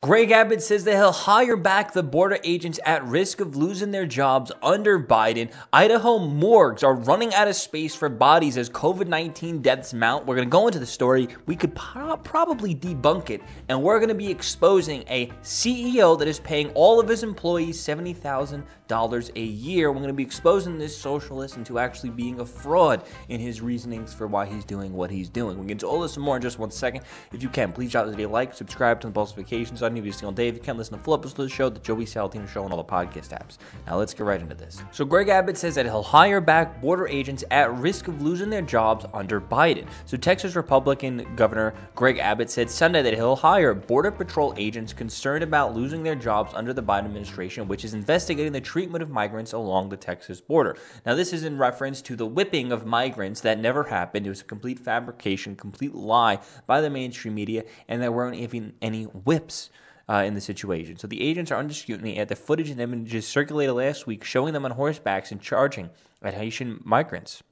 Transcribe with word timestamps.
Greg 0.00 0.30
Abbott 0.30 0.62
says 0.62 0.84
that 0.84 0.94
he'll 0.94 1.10
hire 1.10 1.56
back 1.56 1.92
the 1.92 2.04
border 2.04 2.38
agents 2.44 2.78
at 2.86 3.04
risk 3.04 3.40
of 3.40 3.56
losing 3.56 3.90
their 3.90 4.06
jobs 4.06 4.52
under 4.62 4.96
Biden. 4.96 5.52
Idaho 5.72 6.20
morgues 6.20 6.84
are 6.84 6.94
running 6.94 7.34
out 7.34 7.48
of 7.48 7.56
space 7.56 7.96
for 7.96 8.08
bodies 8.08 8.56
as 8.56 8.70
COVID 8.70 9.08
19 9.08 9.60
deaths 9.60 9.92
mount. 9.92 10.24
We're 10.24 10.36
going 10.36 10.46
to 10.46 10.52
go 10.52 10.68
into 10.68 10.78
the 10.78 10.86
story. 10.86 11.26
We 11.46 11.56
could 11.56 11.74
pro- 11.74 12.16
probably 12.16 12.76
debunk 12.76 13.30
it. 13.30 13.42
And 13.68 13.82
we're 13.82 13.98
going 13.98 14.08
to 14.08 14.14
be 14.14 14.30
exposing 14.30 15.02
a 15.08 15.26
CEO 15.42 16.16
that 16.16 16.28
is 16.28 16.38
paying 16.38 16.70
all 16.74 17.00
of 17.00 17.08
his 17.08 17.24
employees 17.24 17.76
$70,000 17.80 19.30
a 19.34 19.40
year. 19.40 19.90
We're 19.90 19.98
going 19.98 20.06
to 20.06 20.14
be 20.14 20.22
exposing 20.22 20.78
this 20.78 20.96
socialist 20.96 21.56
into 21.56 21.80
actually 21.80 22.10
being 22.10 22.38
a 22.38 22.46
fraud 22.46 23.02
in 23.30 23.40
his 23.40 23.60
reasonings 23.60 24.14
for 24.14 24.28
why 24.28 24.46
he's 24.46 24.64
doing 24.64 24.92
what 24.92 25.10
he's 25.10 25.28
doing. 25.28 25.56
We'll 25.56 25.66
get 25.66 25.72
into 25.72 25.88
all 25.88 26.00
this 26.00 26.14
and 26.14 26.24
more 26.24 26.36
in 26.36 26.42
just 26.42 26.60
one 26.60 26.70
second. 26.70 27.02
If 27.32 27.42
you 27.42 27.48
can, 27.48 27.72
please 27.72 27.90
drop 27.90 28.06
this 28.06 28.14
video 28.14 28.28
a 28.28 28.30
like, 28.30 28.54
subscribe 28.54 29.00
to 29.00 29.08
the 29.08 29.12
post 29.12 29.36
notifications 29.36 29.82
on 29.92 29.98
every 29.98 30.12
single 30.12 30.32
day. 30.32 30.48
If 30.48 30.54
you 30.54 30.60
can't 30.60 30.78
listen 30.78 30.96
to 30.96 31.02
full 31.02 31.14
episodes 31.14 31.38
of 31.38 31.48
the 31.48 31.54
show, 31.54 31.68
the 31.68 31.80
Joey 31.80 32.04
Salatino 32.04 32.48
Show 32.48 32.64
on 32.64 32.72
all 32.72 32.76
the 32.76 32.84
podcast 32.84 33.30
apps. 33.30 33.58
Now 33.86 33.96
let's 33.96 34.14
get 34.14 34.24
right 34.24 34.40
into 34.40 34.54
this. 34.54 34.82
So 34.92 35.04
Greg 35.04 35.28
Abbott 35.28 35.56
says 35.56 35.74
that 35.74 35.86
he'll 35.86 36.02
hire 36.02 36.40
back 36.40 36.80
border 36.80 37.08
agents 37.08 37.44
at 37.50 37.74
risk 37.78 38.08
of 38.08 38.20
losing 38.22 38.50
their 38.50 38.62
jobs 38.62 39.06
under 39.14 39.40
Biden. 39.40 39.86
So 40.06 40.16
Texas 40.16 40.56
Republican 40.56 41.26
Governor 41.36 41.74
Greg 41.94 42.18
Abbott 42.18 42.50
said 42.50 42.70
Sunday 42.70 43.02
that 43.02 43.14
he'll 43.14 43.36
hire 43.36 43.74
border 43.74 44.10
patrol 44.10 44.54
agents 44.56 44.92
concerned 44.92 45.42
about 45.42 45.74
losing 45.74 46.02
their 46.02 46.14
jobs 46.14 46.52
under 46.54 46.72
the 46.72 46.82
Biden 46.82 47.06
administration, 47.06 47.68
which 47.68 47.84
is 47.84 47.94
investigating 47.94 48.52
the 48.52 48.60
treatment 48.60 49.02
of 49.02 49.10
migrants 49.10 49.52
along 49.52 49.88
the 49.88 49.96
Texas 49.96 50.40
border. 50.40 50.76
Now 51.06 51.14
this 51.14 51.32
is 51.32 51.44
in 51.44 51.58
reference 51.58 52.02
to 52.02 52.16
the 52.16 52.26
whipping 52.26 52.72
of 52.72 52.86
migrants 52.86 53.40
that 53.40 53.58
never 53.58 53.84
happened. 53.84 54.26
It 54.26 54.30
was 54.30 54.40
a 54.40 54.44
complete 54.44 54.78
fabrication, 54.78 55.56
complete 55.56 55.94
lie 55.94 56.38
by 56.66 56.80
the 56.80 56.90
mainstream 56.90 57.34
media, 57.34 57.64
and 57.88 58.02
there 58.02 58.12
weren't 58.12 58.36
even 58.36 58.74
any 58.82 59.04
whips 59.04 59.70
uh, 60.08 60.22
in 60.26 60.34
the 60.34 60.40
situation. 60.40 60.96
So 60.96 61.06
the 61.06 61.22
agents 61.22 61.50
are 61.50 61.58
under 61.58 61.74
scrutiny 61.74 62.18
at 62.18 62.28
the 62.28 62.36
footage 62.36 62.70
and 62.70 62.80
images 62.80 63.26
circulated 63.26 63.74
last 63.74 64.06
week 64.06 64.24
showing 64.24 64.52
them 64.52 64.64
on 64.64 64.72
horsebacks 64.72 65.30
and 65.30 65.40
charging 65.40 65.90
at 66.22 66.34
Haitian 66.34 66.80
migrants. 66.84 67.42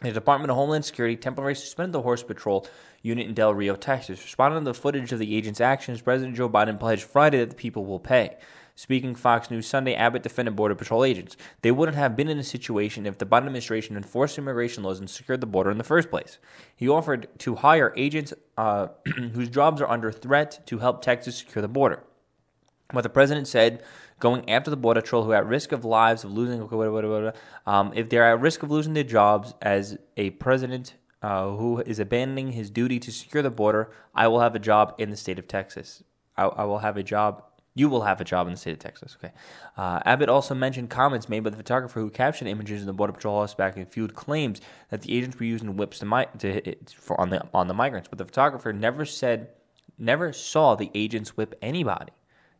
The 0.00 0.12
Department 0.12 0.50
of 0.50 0.56
Homeland 0.56 0.84
Security 0.84 1.16
temporarily 1.16 1.56
suspended 1.56 1.92
the 1.92 2.00
Horse 2.00 2.22
Patrol 2.22 2.66
unit 3.02 3.26
in 3.26 3.34
Del 3.34 3.54
Rio, 3.54 3.76
Texas. 3.76 4.22
Responding 4.22 4.60
to 4.60 4.64
the 4.64 4.74
footage 4.74 5.12
of 5.12 5.18
the 5.18 5.36
agent's 5.36 5.60
actions, 5.60 6.00
President 6.00 6.36
Joe 6.36 6.48
Biden 6.48 6.80
pledged 6.80 7.02
Friday 7.02 7.38
that 7.38 7.50
the 7.50 7.56
people 7.56 7.84
will 7.84 7.98
pay. 7.98 8.36
Speaking 8.80 9.14
Fox 9.14 9.50
News 9.50 9.66
Sunday, 9.66 9.92
Abbott 9.92 10.22
defended 10.22 10.56
Border 10.56 10.74
Patrol 10.74 11.04
agents. 11.04 11.36
They 11.60 11.70
wouldn't 11.70 11.98
have 11.98 12.16
been 12.16 12.28
in 12.28 12.38
a 12.38 12.42
situation 12.42 13.04
if 13.04 13.18
the 13.18 13.26
Biden 13.26 13.44
administration 13.44 13.94
enforced 13.94 14.38
immigration 14.38 14.82
laws 14.82 14.98
and 14.98 15.10
secured 15.10 15.42
the 15.42 15.46
border 15.46 15.70
in 15.70 15.76
the 15.76 15.84
first 15.84 16.08
place. 16.08 16.38
He 16.74 16.88
offered 16.88 17.28
to 17.40 17.56
hire 17.56 17.92
agents 17.94 18.32
uh, 18.56 18.86
whose 19.34 19.50
jobs 19.50 19.82
are 19.82 19.90
under 19.90 20.10
threat 20.10 20.66
to 20.68 20.78
help 20.78 21.02
Texas 21.02 21.36
secure 21.36 21.60
the 21.60 21.68
border. 21.68 22.02
What 22.92 23.02
the 23.02 23.10
president 23.10 23.48
said 23.48 23.82
going 24.18 24.48
after 24.48 24.70
the 24.70 24.78
border 24.78 25.02
patrol 25.02 25.24
who 25.24 25.32
are 25.32 25.36
at 25.36 25.46
risk 25.46 25.72
of 25.72 25.84
lives 25.84 26.24
of 26.24 26.32
losing 26.32 26.62
um, 27.66 27.92
if 27.94 28.08
they're 28.08 28.32
at 28.32 28.40
risk 28.40 28.62
of 28.62 28.70
losing 28.70 28.94
their 28.94 29.04
jobs 29.04 29.52
as 29.60 29.98
a 30.16 30.30
president 30.30 30.94
uh, 31.20 31.50
who 31.50 31.80
is 31.80 31.98
abandoning 31.98 32.52
his 32.52 32.70
duty 32.70 32.98
to 32.98 33.12
secure 33.12 33.42
the 33.42 33.50
border 33.50 33.90
i 34.14 34.26
will 34.26 34.40
have 34.40 34.54
a 34.54 34.58
job 34.58 34.94
in 34.96 35.10
the 35.10 35.16
state 35.16 35.38
of 35.38 35.46
texas 35.46 36.02
I, 36.36 36.44
I 36.44 36.64
will 36.64 36.78
have 36.78 36.96
a 36.96 37.02
job 37.02 37.44
you 37.80 37.88
will 37.88 38.02
have 38.02 38.20
a 38.20 38.24
job 38.24 38.46
in 38.46 38.52
the 38.52 38.58
state 38.58 38.72
of 38.72 38.78
Texas. 38.78 39.16
Okay. 39.18 39.32
Uh, 39.76 40.00
Abbott 40.04 40.28
also 40.28 40.54
mentioned 40.54 40.90
comments 40.90 41.30
made 41.30 41.40
by 41.40 41.50
the 41.50 41.56
photographer 41.56 41.98
who 41.98 42.10
captioned 42.10 42.50
images 42.50 42.82
of 42.82 42.86
the 42.86 42.92
Border 42.92 43.14
Patrol 43.14 43.40
house 43.40 43.54
back 43.54 43.76
and 43.76 43.88
fueled 43.88 44.14
claims 44.14 44.60
that 44.90 45.00
the 45.00 45.16
agents 45.16 45.38
were 45.38 45.46
using 45.46 45.76
whips 45.76 45.98
to, 46.00 46.06
mi- 46.06 46.32
to 46.38 46.52
hit, 46.52 46.94
for, 46.96 47.18
on 47.18 47.30
the 47.30 47.40
on 47.54 47.68
the 47.68 47.74
migrants. 47.74 48.08
But 48.10 48.18
the 48.18 48.26
photographer 48.26 48.72
never 48.72 49.06
said, 49.06 49.48
never 49.98 50.32
saw 50.32 50.74
the 50.74 50.90
agents 50.94 51.36
whip 51.38 51.54
anybody. 51.62 52.12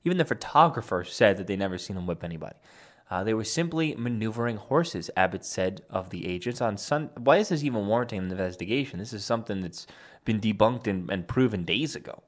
Even 0.04 0.16
the 0.16 0.24
photographer 0.24 1.04
said 1.04 1.36
that 1.36 1.46
they 1.46 1.56
never 1.56 1.76
seen 1.76 1.96
them 1.96 2.06
whip 2.06 2.24
anybody. 2.24 2.56
Uh, 3.10 3.22
they 3.24 3.34
were 3.34 3.44
simply 3.44 3.94
maneuvering 3.98 4.56
horses, 4.56 5.10
Abbott 5.16 5.44
said 5.44 5.82
of 5.90 6.08
the 6.10 6.26
agents 6.26 6.60
on 6.62 6.78
Sun. 6.78 7.10
Why 7.18 7.38
is 7.38 7.48
this 7.50 7.64
even 7.64 7.86
warranting 7.88 8.20
an 8.20 8.30
investigation? 8.30 9.00
This 9.00 9.12
is 9.12 9.24
something 9.24 9.60
that's 9.60 9.86
been 10.24 10.40
debunked 10.40 10.86
and, 10.86 11.10
and 11.10 11.28
proven 11.28 11.64
days 11.64 11.96
ago. 11.96 12.22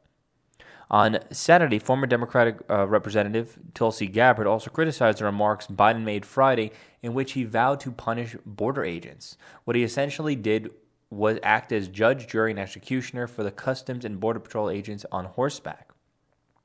On 0.93 1.19
Saturday, 1.31 1.79
former 1.79 2.07
Democratic 2.07 2.59
uh, 2.69 2.87
Representative 2.87 3.59
Tulsi 3.73 4.07
Gabbard 4.07 4.47
also 4.47 4.71
criticized 4.71 5.19
the 5.19 5.25
remarks 5.25 5.67
Biden 5.67 6.03
made 6.03 6.27
Friday, 6.27 6.71
in 7.03 7.15
which 7.15 7.33
he 7.33 7.45
vowed 7.45 7.81
to 7.81 7.91
punish 7.91 8.37
border 8.45 8.85
agents. 8.85 9.39
What 9.65 9.75
he 9.75 9.85
essentially 9.85 10.37
did 10.37 10.71
was 11.09 11.39
act 11.43 11.73
as 11.73 11.89
judge, 11.89 12.27
jury, 12.27 12.51
and 12.51 12.61
executioner 12.61 13.27
for 13.27 13.43
the 13.43 13.51
Customs 13.51 14.05
and 14.05 14.21
Border 14.21 14.41
Patrol 14.41 14.69
agents 14.69 15.07
on 15.11 15.25
horseback. 15.25 15.92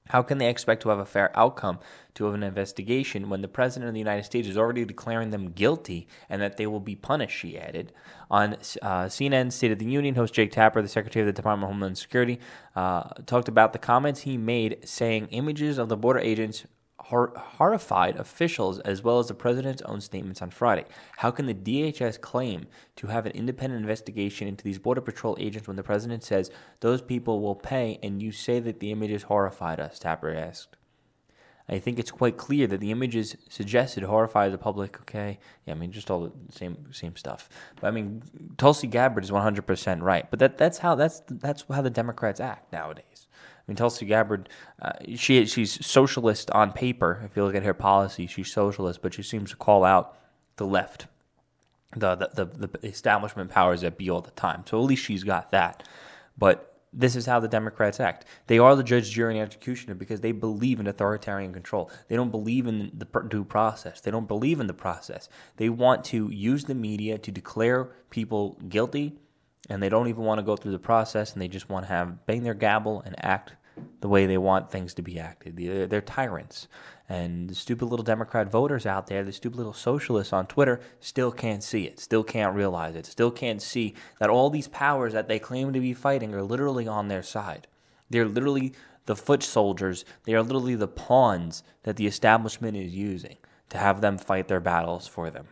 How 0.10 0.22
can 0.22 0.38
they 0.38 0.50
expect 0.50 0.82
to 0.84 0.90
have 0.90 1.00
a 1.00 1.06
fair 1.06 1.32
outcome 1.38 1.80
to 2.16 2.26
have 2.26 2.34
an 2.34 2.44
investigation 2.44 3.30
when 3.30 3.42
the 3.42 3.48
President 3.48 3.88
of 3.88 3.94
the 3.94 4.00
United 4.00 4.24
States 4.24 4.48
is 4.48 4.58
already 4.58 4.84
declaring 4.86 5.30
them 5.30 5.52
guilty 5.52 6.08
and 6.30 6.42
that 6.42 6.58
they 6.58 6.66
will 6.66 6.80
be 6.80 6.96
punished, 6.96 7.38
she 7.38 7.58
added. 7.58 7.94
On 8.32 8.54
uh, 8.54 9.06
CNN 9.06 9.52
State 9.52 9.72
of 9.72 9.80
the 9.80 9.86
Union, 9.86 10.16
host 10.16 10.34
Jake 10.34 10.52
Tapper, 10.52 10.82
the 10.82 10.88
Secretary 10.88 11.22
of 11.22 11.28
the 11.28 11.40
Department 11.40 11.70
of 11.70 11.74
Homeland 11.74 11.98
Security, 11.98 12.40
uh, 12.76 13.04
talked 13.26 13.48
about 13.48 13.74
the 13.74 13.80
comments 13.80 14.22
he 14.22 14.38
made 14.38 14.80
saying 14.84 15.28
images 15.28 15.78
of 15.78 15.90
the 15.90 15.98
border 15.98 16.20
agents 16.20 16.66
hor- 17.08 17.34
horrified 17.36 18.18
officials 18.18 18.80
as 18.80 19.02
well 19.02 19.20
as 19.20 19.28
the 19.28 19.34
president's 19.34 19.82
own 19.84 20.02
statements 20.02 20.42
on 20.42 20.50
Friday. 20.50 20.86
How 21.18 21.32
can 21.32 21.46
the 21.46 21.54
DHS 21.54 22.20
claim 22.20 22.68
to 22.98 23.08
have 23.08 23.26
an 23.26 23.32
independent 23.32 23.82
investigation 23.82 24.48
into 24.48 24.64
these 24.64 24.80
Border 24.80 25.02
Patrol 25.02 25.38
agents 25.40 25.68
when 25.68 25.78
the 25.78 25.84
president 25.84 26.24
says 26.24 26.52
those 26.82 27.02
people 27.02 27.40
will 27.42 27.56
pay 27.56 27.98
and 28.04 28.22
you 28.22 28.32
say 28.32 28.60
that 28.60 28.80
the 28.80 28.92
images 28.92 29.24
horrified 29.24 29.80
us? 29.80 30.00
Tapper 30.00 30.34
asked. 30.34 30.76
I 31.70 31.80
think 31.80 32.00
it's 32.00 32.12
quite 32.12 32.38
clear 32.38 32.66
that 32.68 32.80
the 32.80 32.92
images 32.92 33.36
suggested 33.50 34.04
horrify 34.04 34.48
the 34.48 34.58
public. 34.58 35.02
Okay, 35.02 35.38
yeah, 35.66 35.74
I 35.74 35.78
mean 35.78 35.92
just 35.92 36.10
all 36.10 36.22
the 36.28 36.32
same 36.54 36.94
same 36.94 37.18
stuff. 37.18 37.50
But 37.82 37.88
I 37.88 37.92
mean, 37.92 38.24
Tulsi 38.58 38.88
Gabbard 38.88 39.26
is 39.26 39.34
one 39.34 39.44
hundred 39.44 39.68
percent 39.68 40.02
right. 40.02 40.30
But 40.30 40.40
that 40.40 40.58
that's 40.58 40.78
how 40.78 40.96
that's 40.96 41.22
that's 41.30 41.66
how 41.70 41.82
the 41.82 41.90
Democrats 41.90 42.40
act 42.40 42.72
nowadays. 42.72 43.17
Mean, 43.68 43.76
Tulsi 43.76 44.06
Gabbard, 44.06 44.48
uh, 44.82 44.94
she 45.16 45.46
she's 45.46 45.86
socialist 45.86 46.50
on 46.52 46.72
paper. 46.72 47.22
If 47.26 47.36
you 47.36 47.44
look 47.44 47.56
at 47.56 47.64
her 47.64 47.74
policy, 47.74 48.26
she's 48.26 48.52
socialist, 48.52 49.02
but 49.02 49.14
she 49.14 49.24
seems 49.24 49.50
to 49.52 49.58
call 49.58 49.84
out 49.84 50.18
the 50.56 50.66
left, 50.66 51.08
the 51.96 52.16
the, 52.16 52.46
the, 52.46 52.68
the 52.68 52.88
establishment 52.88 53.50
powers 53.50 53.82
that 53.82 53.98
be 53.98 54.10
all 54.10 54.22
the 54.22 54.32
time. 54.32 54.64
So 54.66 54.80
at 54.80 54.86
least 54.86 55.04
she's 55.04 55.24
got 55.24 55.52
that. 55.52 55.88
But 56.38 56.78
this 56.94 57.18
is 57.18 57.26
how 57.26 57.42
the 57.42 57.50
Democrats 57.50 58.00
act. 58.00 58.26
They 58.48 58.58
are 58.58 58.76
the 58.76 58.84
judge, 58.84 59.12
jury, 59.12 59.38
and 59.38 59.46
executioner 59.46 59.96
because 59.96 60.22
they 60.22 60.32
believe 60.32 60.80
in 60.80 60.88
authoritarian 60.88 61.52
control. 61.52 61.92
They 62.08 62.16
don't 62.16 62.32
believe 62.32 62.68
in 62.68 62.92
the 62.94 63.06
due 63.28 63.44
process. 63.44 64.00
They 64.00 64.12
don't 64.12 64.28
believe 64.28 64.62
in 64.62 64.68
the 64.68 64.74
process. 64.74 65.28
They 65.58 65.70
want 65.70 66.06
to 66.06 66.30
use 66.32 66.64
the 66.64 66.74
media 66.74 67.18
to 67.18 67.32
declare 67.32 67.90
people 68.10 68.58
guilty 68.70 69.20
and 69.70 69.82
they 69.82 69.90
don't 69.90 70.08
even 70.08 70.24
want 70.24 70.40
to 70.40 70.44
go 70.44 70.56
through 70.56 70.72
the 70.72 70.80
process 70.80 71.34
and 71.34 71.42
they 71.42 71.48
just 71.48 71.70
want 71.70 71.86
to 71.86 71.92
have 71.92 72.26
bang 72.26 72.44
their 72.44 72.54
gavel 72.54 73.02
and 73.06 73.16
act 73.24 73.54
the 74.02 74.08
way 74.08 74.26
they 74.26 74.38
want 74.38 74.72
things 74.72 74.94
to 74.96 75.02
be 75.02 75.20
acted. 75.20 75.58
They're, 75.58 75.88
they're 75.88 76.02
tyrants. 76.02 76.68
And 77.10 77.50
the 77.50 77.56
stupid 77.56 77.86
little 77.86 78.04
Democrat 78.04 78.52
voters 78.52 78.86
out 78.86 79.08
there, 79.08 79.24
the 79.24 79.32
stupid 79.32 79.58
little 79.58 79.74
socialists 79.74 80.34
on 80.34 80.48
Twitter, 80.48 80.82
still 81.00 81.32
can't 81.32 81.64
see 81.64 81.84
it, 81.84 82.00
still 82.00 82.24
can't 82.24 82.56
realize 82.56 82.96
it, 82.96 83.06
still 83.06 83.32
can't 83.32 83.62
see 83.62 83.94
that 84.20 84.30
all 84.30 84.50
these 84.50 84.68
powers 84.68 85.14
that 85.14 85.28
they 85.28 85.40
claim 85.40 85.72
to 85.74 85.80
be 85.80 85.94
fighting 85.94 86.34
are 86.34 86.44
literally 86.44 86.88
on 86.88 87.08
their 87.08 87.24
side. 87.24 87.68
They're 88.10 88.26
literally 88.26 88.74
the 89.06 89.16
foot 89.16 89.42
soldiers, 89.42 90.04
they 90.26 90.34
are 90.34 90.44
literally 90.44 90.76
the 90.76 90.88
pawns 90.88 91.64
that 91.84 91.96
the 91.96 92.08
establishment 92.08 92.76
is 92.76 92.94
using 92.94 93.38
to 93.70 93.78
have 93.78 94.02
them 94.02 94.18
fight 94.18 94.50
their 94.50 94.60
battles 94.60 95.08
for 95.08 95.30
them. 95.30 95.48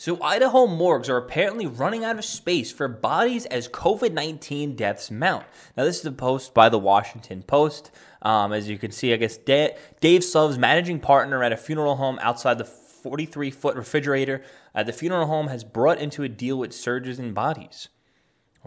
So, 0.00 0.22
Idaho 0.22 0.68
morgues 0.68 1.08
are 1.08 1.16
apparently 1.16 1.66
running 1.66 2.04
out 2.04 2.20
of 2.20 2.24
space 2.24 2.70
for 2.70 2.86
bodies 2.86 3.46
as 3.46 3.66
COVID 3.66 4.12
19 4.12 4.76
deaths 4.76 5.10
mount. 5.10 5.44
Now, 5.76 5.82
this 5.82 5.98
is 5.98 6.06
a 6.06 6.12
post 6.12 6.54
by 6.54 6.68
the 6.68 6.78
Washington 6.78 7.42
Post. 7.42 7.90
Um, 8.22 8.52
as 8.52 8.68
you 8.68 8.78
can 8.78 8.92
see, 8.92 9.12
I 9.12 9.16
guess 9.16 9.36
Dave 9.36 9.72
Suvs, 10.00 10.56
managing 10.56 11.00
partner 11.00 11.42
at 11.42 11.52
a 11.52 11.56
funeral 11.56 11.96
home 11.96 12.20
outside 12.22 12.58
the 12.58 12.64
43 12.64 13.50
foot 13.50 13.74
refrigerator 13.74 14.44
at 14.72 14.86
the 14.86 14.92
funeral 14.92 15.26
home, 15.26 15.48
has 15.48 15.64
brought 15.64 15.98
into 15.98 16.22
a 16.22 16.28
deal 16.28 16.56
with 16.56 16.72
surges 16.72 17.18
in 17.18 17.34
bodies. 17.34 17.88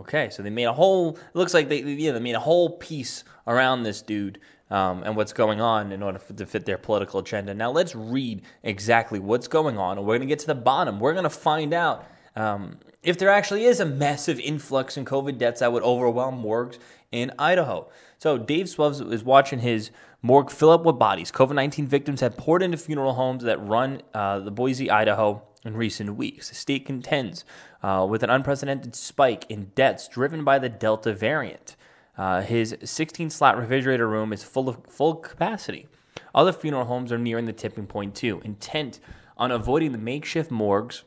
Okay, 0.01 0.31
so 0.31 0.41
they 0.41 0.49
made 0.49 0.63
a 0.63 0.73
whole. 0.73 1.19
Looks 1.35 1.53
like 1.53 1.69
they 1.69 1.81
yeah 1.83 2.11
they 2.11 2.19
made 2.19 2.33
a 2.33 2.39
whole 2.39 2.71
piece 2.77 3.23
around 3.45 3.83
this 3.83 4.01
dude 4.01 4.39
um, 4.71 5.03
and 5.03 5.15
what's 5.15 5.31
going 5.31 5.61
on 5.61 5.91
in 5.91 6.01
order 6.01 6.17
to 6.17 6.45
fit 6.47 6.65
their 6.65 6.79
political 6.79 7.19
agenda. 7.19 7.53
Now 7.53 7.69
let's 7.69 7.93
read 7.93 8.41
exactly 8.63 9.19
what's 9.19 9.47
going 9.47 9.77
on, 9.77 9.99
and 9.99 10.07
we're 10.07 10.17
going 10.17 10.27
to 10.27 10.31
get 10.31 10.39
to 10.39 10.47
the 10.47 10.55
bottom. 10.55 10.99
We're 10.99 11.13
going 11.13 11.25
to 11.25 11.29
find 11.29 11.71
out 11.71 12.07
um, 12.35 12.79
if 13.03 13.19
there 13.19 13.29
actually 13.29 13.65
is 13.65 13.79
a 13.79 13.85
massive 13.85 14.39
influx 14.39 14.97
in 14.97 15.05
COVID 15.05 15.37
deaths 15.37 15.59
that 15.59 15.71
would 15.71 15.83
overwhelm 15.83 16.39
morgues 16.39 16.79
in 17.11 17.31
Idaho. 17.37 17.87
So 18.17 18.39
Dave 18.39 18.65
Suvs 18.65 19.13
is 19.13 19.23
watching 19.23 19.59
his 19.59 19.91
morgue 20.23 20.49
fill 20.49 20.71
up 20.71 20.83
with 20.83 20.97
bodies. 20.97 21.31
COVID 21.31 21.53
19 21.53 21.85
victims 21.85 22.21
have 22.21 22.35
poured 22.37 22.63
into 22.63 22.77
funeral 22.77 23.13
homes 23.13 23.43
that 23.43 23.63
run 23.63 24.01
uh, 24.15 24.39
the 24.39 24.49
Boise, 24.49 24.89
Idaho 24.89 25.43
in 25.63 25.77
recent 25.77 26.15
weeks. 26.15 26.49
The 26.49 26.55
state 26.55 26.85
contends 26.85 27.45
uh, 27.83 28.05
with 28.09 28.23
an 28.23 28.29
unprecedented 28.29 28.95
spike 28.95 29.45
in 29.49 29.71
deaths 29.75 30.07
driven 30.07 30.43
by 30.43 30.59
the 30.59 30.69
Delta 30.69 31.13
variant. 31.13 31.75
Uh, 32.17 32.41
his 32.41 32.75
16 32.83 33.29
slot 33.29 33.57
refrigerator 33.57 34.07
room 34.07 34.33
is 34.33 34.43
full 34.43 34.69
of 34.69 34.85
full 34.87 35.15
capacity. 35.15 35.87
Other 36.33 36.53
funeral 36.53 36.85
homes 36.85 37.11
are 37.11 37.17
nearing 37.17 37.45
the 37.45 37.53
tipping 37.53 37.87
point 37.87 38.15
too, 38.15 38.41
intent 38.43 38.99
on 39.37 39.51
avoiding 39.51 39.91
the 39.91 39.97
makeshift 39.97 40.51
morgues 40.51 41.03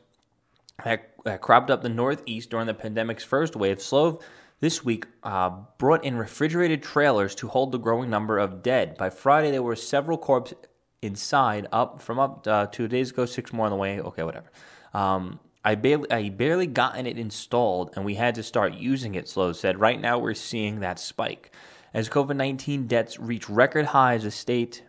that, 0.83 1.11
that 1.23 1.41
cropped 1.41 1.69
up 1.69 1.81
the 1.81 1.89
Northeast 1.89 2.49
during 2.49 2.67
the 2.67 2.73
pandemic's 2.73 3.23
first 3.23 3.55
wave. 3.55 3.81
Slove 3.81 4.23
this 4.59 4.83
week 4.83 5.05
uh, 5.23 5.51
brought 5.77 6.03
in 6.03 6.17
refrigerated 6.17 6.81
trailers 6.81 7.35
to 7.35 7.47
hold 7.47 7.71
the 7.71 7.77
growing 7.77 8.09
number 8.09 8.37
of 8.37 8.63
dead. 8.63 8.97
By 8.97 9.09
Friday, 9.09 9.51
there 9.51 9.63
were 9.63 9.75
several 9.75 10.17
corpses 10.17 10.57
inside, 11.01 11.67
up 11.71 12.01
from 12.01 12.19
up 12.19 12.47
uh, 12.47 12.67
two 12.67 12.87
days 12.87 13.11
ago, 13.11 13.25
six 13.25 13.53
more 13.53 13.65
on 13.65 13.71
the 13.71 13.77
way. 13.77 13.99
Okay, 13.99 14.23
whatever. 14.23 14.51
Um, 14.93 15.39
I 15.63 15.75
barely, 15.75 16.11
I 16.11 16.29
barely 16.29 16.67
gotten 16.67 17.07
it 17.07 17.17
installed, 17.17 17.91
and 17.95 18.05
we 18.05 18.15
had 18.15 18.35
to 18.35 18.43
start 18.43 18.73
using 18.73 19.15
it. 19.15 19.27
Slow 19.27 19.51
said. 19.53 19.79
Right 19.79 19.99
now, 19.99 20.19
we're 20.19 20.33
seeing 20.33 20.79
that 20.81 20.99
spike 20.99 21.51
as 21.93 22.09
COVID 22.09 22.35
nineteen 22.35 22.87
deaths 22.87 23.19
reach 23.19 23.49
record 23.49 23.87
highs. 23.87 24.23
The 24.23 24.31
state 24.31 24.83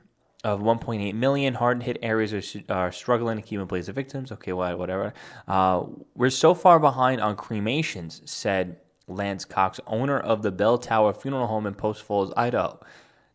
of 0.44 0.60
1.8 0.60 1.12
million 1.14 1.54
hard 1.54 1.82
hit 1.82 1.98
areas 2.02 2.32
are, 2.32 2.62
are 2.72 2.92
struggling 2.92 3.36
to 3.36 3.42
keep 3.42 3.58
in 3.58 3.66
place 3.66 3.88
of 3.88 3.96
victims. 3.96 4.30
Okay, 4.30 4.52
whatever. 4.52 5.12
Uh, 5.48 5.84
we're 6.14 6.30
so 6.30 6.54
far 6.54 6.78
behind 6.78 7.20
on 7.20 7.34
cremations, 7.34 8.22
said 8.26 8.76
Lance 9.08 9.44
Cox, 9.44 9.80
owner 9.88 10.18
of 10.18 10.42
the 10.42 10.52
Bell 10.52 10.78
Tower 10.78 11.12
Funeral 11.12 11.48
Home 11.48 11.66
in 11.66 11.74
Post 11.74 12.02
Falls, 12.02 12.32
Idaho. 12.36 12.78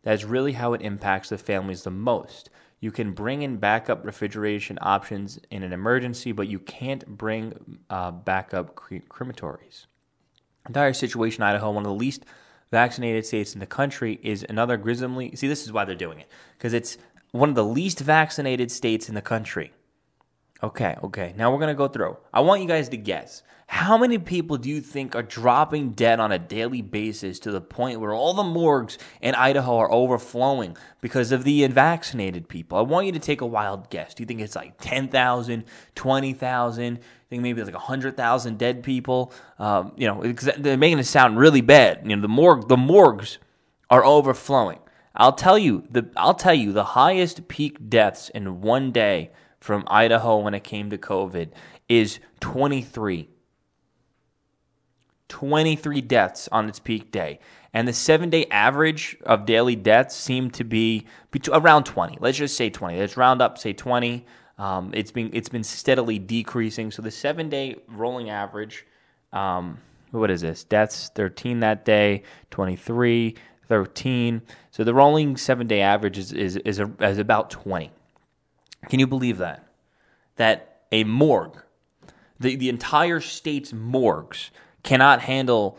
That's 0.02 0.24
really 0.24 0.52
how 0.52 0.72
it 0.72 0.80
impacts 0.80 1.28
the 1.28 1.38
families 1.38 1.82
the 1.82 1.90
most. 1.90 2.48
You 2.82 2.90
can 2.90 3.12
bring 3.12 3.42
in 3.42 3.58
backup 3.58 4.04
refrigeration 4.04 4.76
options 4.82 5.38
in 5.52 5.62
an 5.62 5.72
emergency, 5.72 6.32
but 6.32 6.48
you 6.48 6.58
can't 6.58 7.06
bring 7.06 7.78
uh, 7.88 8.10
backup 8.10 8.74
cre- 8.74 8.96
crematories. 9.08 9.86
Dire 10.68 10.92
situation, 10.92 11.44
Idaho, 11.44 11.70
one 11.70 11.84
of 11.84 11.88
the 11.88 11.94
least 11.94 12.24
vaccinated 12.72 13.24
states 13.24 13.54
in 13.54 13.60
the 13.60 13.66
country, 13.66 14.18
is 14.24 14.44
another 14.48 14.76
grisly. 14.76 15.36
See, 15.36 15.46
this 15.46 15.62
is 15.62 15.72
why 15.72 15.84
they're 15.84 15.94
doing 15.94 16.18
it 16.18 16.28
because 16.58 16.72
it's 16.72 16.98
one 17.30 17.48
of 17.48 17.54
the 17.54 17.64
least 17.64 18.00
vaccinated 18.00 18.72
states 18.72 19.08
in 19.08 19.14
the 19.14 19.22
country. 19.22 19.72
Okay, 20.62 20.96
okay. 21.02 21.34
Now 21.36 21.50
we're 21.50 21.58
going 21.58 21.74
to 21.74 21.74
go 21.74 21.88
through. 21.88 22.16
I 22.32 22.40
want 22.40 22.62
you 22.62 22.68
guys 22.68 22.88
to 22.90 22.96
guess. 22.96 23.42
How 23.66 23.98
many 23.98 24.18
people 24.18 24.58
do 24.58 24.68
you 24.68 24.80
think 24.80 25.16
are 25.16 25.22
dropping 25.22 25.90
dead 25.92 26.20
on 26.20 26.30
a 26.30 26.38
daily 26.38 26.82
basis 26.82 27.40
to 27.40 27.50
the 27.50 27.60
point 27.60 27.98
where 27.98 28.12
all 28.12 28.34
the 28.34 28.44
morgues 28.44 28.96
in 29.20 29.34
Idaho 29.34 29.78
are 29.78 29.90
overflowing 29.90 30.76
because 31.00 31.32
of 31.32 31.42
the 31.42 31.64
unvaccinated 31.64 32.48
people? 32.48 32.78
I 32.78 32.82
want 32.82 33.06
you 33.06 33.12
to 33.12 33.18
take 33.18 33.40
a 33.40 33.46
wild 33.46 33.90
guess. 33.90 34.14
Do 34.14 34.22
you 34.22 34.26
think 34.26 34.40
it's 34.40 34.54
like 34.54 34.74
10,000, 34.80 35.64
20,000? 35.96 36.96
I 36.96 37.00
think 37.28 37.42
maybe 37.42 37.64
like 37.64 37.74
100,000 37.74 38.58
dead 38.58 38.84
people? 38.84 39.32
Um, 39.58 39.92
you 39.96 40.06
know, 40.06 40.22
they're 40.22 40.76
making 40.76 41.00
it 41.00 41.04
sound 41.04 41.38
really 41.38 41.62
bad. 41.62 42.02
You 42.04 42.14
know, 42.14 42.22
the 42.22 42.28
morgue, 42.28 42.68
the 42.68 42.76
morgues 42.76 43.38
are 43.90 44.04
overflowing. 44.04 44.78
I'll 45.16 45.32
tell 45.32 45.58
you 45.58 45.84
the 45.90 46.08
I'll 46.16 46.34
tell 46.34 46.54
you 46.54 46.72
the 46.72 46.84
highest 46.84 47.48
peak 47.48 47.90
deaths 47.90 48.30
in 48.30 48.62
one 48.62 48.92
day 48.92 49.30
from 49.62 49.84
Idaho 49.86 50.38
when 50.38 50.54
it 50.54 50.64
came 50.64 50.90
to 50.90 50.98
COVID 50.98 51.50
is 51.88 52.18
23. 52.40 53.28
23 55.28 56.00
deaths 56.02 56.48
on 56.52 56.68
its 56.68 56.78
peak 56.78 57.10
day. 57.10 57.38
And 57.72 57.88
the 57.88 57.92
seven 57.92 58.28
day 58.28 58.46
average 58.50 59.16
of 59.24 59.46
daily 59.46 59.76
deaths 59.76 60.14
seemed 60.14 60.52
to 60.54 60.64
be 60.64 61.06
around 61.50 61.84
20. 61.84 62.18
Let's 62.20 62.36
just 62.36 62.56
say 62.56 62.68
20. 62.68 62.98
Let's 62.98 63.16
round 63.16 63.40
up, 63.40 63.56
say 63.56 63.72
20. 63.72 64.26
Um, 64.58 64.90
it's 64.94 65.10
been 65.10 65.30
it's 65.32 65.48
been 65.48 65.64
steadily 65.64 66.18
decreasing. 66.18 66.90
So 66.90 67.00
the 67.00 67.10
seven 67.10 67.48
day 67.48 67.76
rolling 67.88 68.28
average, 68.28 68.84
um, 69.32 69.78
what 70.10 70.30
is 70.30 70.42
this? 70.42 70.64
Deaths 70.64 71.10
13 71.14 71.60
that 71.60 71.84
day, 71.86 72.24
23, 72.50 73.36
13. 73.68 74.42
So 74.70 74.84
the 74.84 74.92
rolling 74.92 75.36
seven 75.38 75.66
day 75.66 75.80
average 75.80 76.18
is 76.18 76.32
is 76.32 76.56
is, 76.58 76.78
a, 76.78 76.92
is 77.00 77.18
about 77.18 77.48
20. 77.48 77.90
Can 78.88 79.00
you 79.00 79.06
believe 79.06 79.38
that? 79.38 79.66
That 80.36 80.82
a 80.90 81.04
morgue, 81.04 81.62
the, 82.38 82.56
the 82.56 82.68
entire 82.68 83.20
state's 83.20 83.72
morgues, 83.72 84.50
cannot 84.82 85.20
handle 85.22 85.78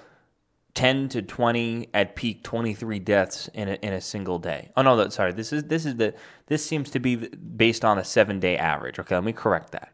10 0.75 1.09
to 1.09 1.21
20 1.21 1.89
at 1.94 2.15
peak 2.15 2.44
23 2.44 3.00
deaths 3.00 3.47
in 3.53 3.69
a, 3.69 3.73
in 3.75 3.94
a 3.94 4.01
single 4.01 4.39
day. 4.39 4.71
Oh 4.75 4.81
no, 4.81 4.95
that, 4.97 5.13
sorry. 5.13 5.31
This 5.31 5.53
is 5.53 5.65
this 5.65 5.85
is 5.85 5.97
the 5.97 6.15
this 6.47 6.65
seems 6.65 6.89
to 6.91 7.00
be 7.00 7.15
based 7.15 7.85
on 7.85 7.97
a 7.97 8.01
7-day 8.01 8.57
average. 8.57 9.00
Okay, 9.00 9.15
let 9.15 9.23
me 9.23 9.33
correct 9.33 9.71
that. 9.71 9.94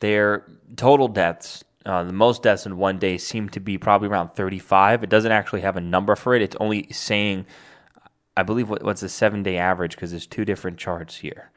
Their 0.00 0.46
total 0.76 1.08
deaths, 1.08 1.62
uh, 1.84 2.04
the 2.04 2.12
most 2.12 2.42
deaths 2.42 2.64
in 2.64 2.78
one 2.78 2.98
day 2.98 3.18
seem 3.18 3.48
to 3.50 3.60
be 3.60 3.76
probably 3.76 4.08
around 4.08 4.30
35. 4.30 5.04
It 5.04 5.10
doesn't 5.10 5.30
actually 5.30 5.60
have 5.60 5.76
a 5.76 5.80
number 5.80 6.16
for 6.16 6.34
it. 6.34 6.42
It's 6.42 6.56
only 6.58 6.88
saying 6.90 7.46
I 8.34 8.42
believe 8.42 8.70
what, 8.70 8.82
what's 8.82 9.02
the 9.02 9.08
7-day 9.08 9.58
average 9.58 9.94
because 9.94 10.10
there's 10.10 10.26
two 10.26 10.46
different 10.46 10.78
charts 10.78 11.16
here. 11.16 11.50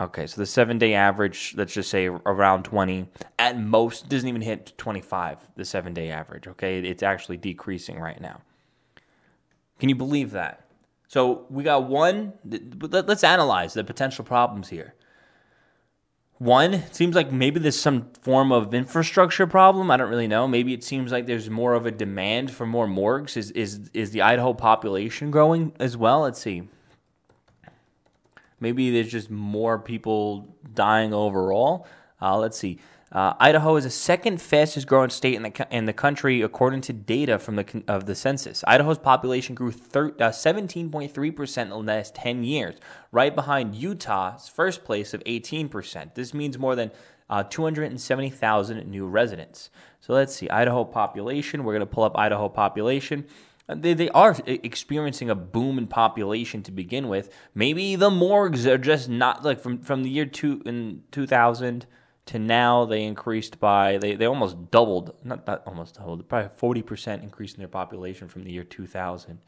Okay, 0.00 0.26
so 0.26 0.40
the 0.40 0.46
seven 0.46 0.78
day 0.78 0.94
average, 0.94 1.52
let's 1.56 1.74
just 1.74 1.90
say 1.90 2.06
around 2.06 2.62
20, 2.62 3.06
at 3.38 3.60
most, 3.60 4.08
doesn't 4.08 4.28
even 4.28 4.40
hit 4.40 4.72
25, 4.78 5.38
the 5.56 5.64
seven 5.64 5.92
day 5.92 6.10
average. 6.10 6.48
Okay, 6.48 6.80
it's 6.80 7.02
actually 7.02 7.36
decreasing 7.36 7.98
right 7.98 8.20
now. 8.20 8.40
Can 9.78 9.90
you 9.90 9.94
believe 9.94 10.30
that? 10.30 10.64
So 11.06 11.44
we 11.50 11.64
got 11.64 11.84
one, 11.88 12.32
let's 12.44 13.24
analyze 13.24 13.74
the 13.74 13.84
potential 13.84 14.24
problems 14.24 14.68
here. 14.68 14.94
One, 16.38 16.72
it 16.72 16.96
seems 16.96 17.14
like 17.14 17.30
maybe 17.30 17.60
there's 17.60 17.78
some 17.78 18.12
form 18.22 18.50
of 18.52 18.72
infrastructure 18.72 19.46
problem. 19.46 19.90
I 19.90 19.98
don't 19.98 20.08
really 20.08 20.28
know. 20.28 20.48
Maybe 20.48 20.72
it 20.72 20.82
seems 20.82 21.12
like 21.12 21.26
there's 21.26 21.50
more 21.50 21.74
of 21.74 21.84
a 21.84 21.90
demand 21.90 22.50
for 22.50 22.64
more 22.64 22.86
morgues. 22.86 23.36
Is 23.36 23.50
is 23.50 23.90
is 23.92 24.12
the 24.12 24.22
Idaho 24.22 24.54
population 24.54 25.30
growing 25.30 25.74
as 25.78 25.98
well? 25.98 26.20
Let's 26.22 26.40
see. 26.40 26.70
Maybe 28.60 28.90
there's 28.90 29.10
just 29.10 29.30
more 29.30 29.78
people 29.78 30.56
dying 30.74 31.12
overall. 31.12 31.86
Uh, 32.20 32.36
let's 32.38 32.58
see. 32.58 32.78
Uh, 33.12 33.34
Idaho 33.40 33.74
is 33.74 33.82
the 33.82 33.90
second 33.90 34.40
fastest 34.40 34.86
growing 34.86 35.10
state 35.10 35.34
in 35.34 35.42
the 35.42 35.66
in 35.72 35.86
the 35.86 35.92
country 35.92 36.42
according 36.42 36.82
to 36.82 36.92
data 36.92 37.40
from 37.40 37.56
the 37.56 37.82
of 37.88 38.06
the 38.06 38.14
census. 38.14 38.62
Idaho's 38.68 38.98
population 38.98 39.56
grew 39.56 39.72
17.3 39.72 41.28
uh, 41.28 41.32
percent 41.32 41.72
in 41.72 41.86
the 41.86 41.92
last 41.92 42.14
10 42.14 42.44
years, 42.44 42.76
right 43.10 43.34
behind 43.34 43.74
Utah's 43.74 44.48
first 44.48 44.84
place 44.84 45.12
of 45.12 45.24
18 45.26 45.68
percent. 45.68 46.14
This 46.14 46.32
means 46.32 46.56
more 46.56 46.76
than 46.76 46.92
uh, 47.28 47.42
270,000 47.44 48.88
new 48.88 49.06
residents. 49.06 49.70
So 50.00 50.12
let's 50.12 50.34
see 50.34 50.48
Idaho 50.48 50.84
population. 50.84 51.64
We're 51.64 51.74
going 51.74 51.80
to 51.80 51.86
pull 51.86 52.04
up 52.04 52.16
Idaho 52.16 52.48
population. 52.48 53.26
They, 53.74 53.94
they 53.94 54.08
are 54.10 54.36
experiencing 54.46 55.30
a 55.30 55.34
boom 55.34 55.78
in 55.78 55.86
population 55.86 56.62
to 56.64 56.72
begin 56.72 57.08
with. 57.08 57.32
Maybe 57.54 57.96
the 57.96 58.10
morgues 58.10 58.66
are 58.66 58.78
just 58.78 59.08
not 59.08 59.44
like 59.44 59.60
from, 59.60 59.78
from 59.78 60.02
the 60.02 60.10
year 60.10 60.26
two 60.26 60.62
in 60.64 61.02
2000 61.12 61.86
to 62.26 62.38
now 62.38 62.84
they 62.84 63.02
increased 63.02 63.58
by 63.58 63.98
they, 63.98 64.14
they 64.14 64.26
almost 64.26 64.70
doubled 64.70 65.16
not, 65.24 65.46
not 65.46 65.62
almost 65.66 65.96
doubled 65.96 66.28
probably 66.28 66.82
40% 66.82 67.22
increase 67.22 67.54
in 67.54 67.58
their 67.58 67.68
population 67.68 68.28
from 68.28 68.44
the 68.44 68.52
year 68.52 68.62
2000 68.62 69.38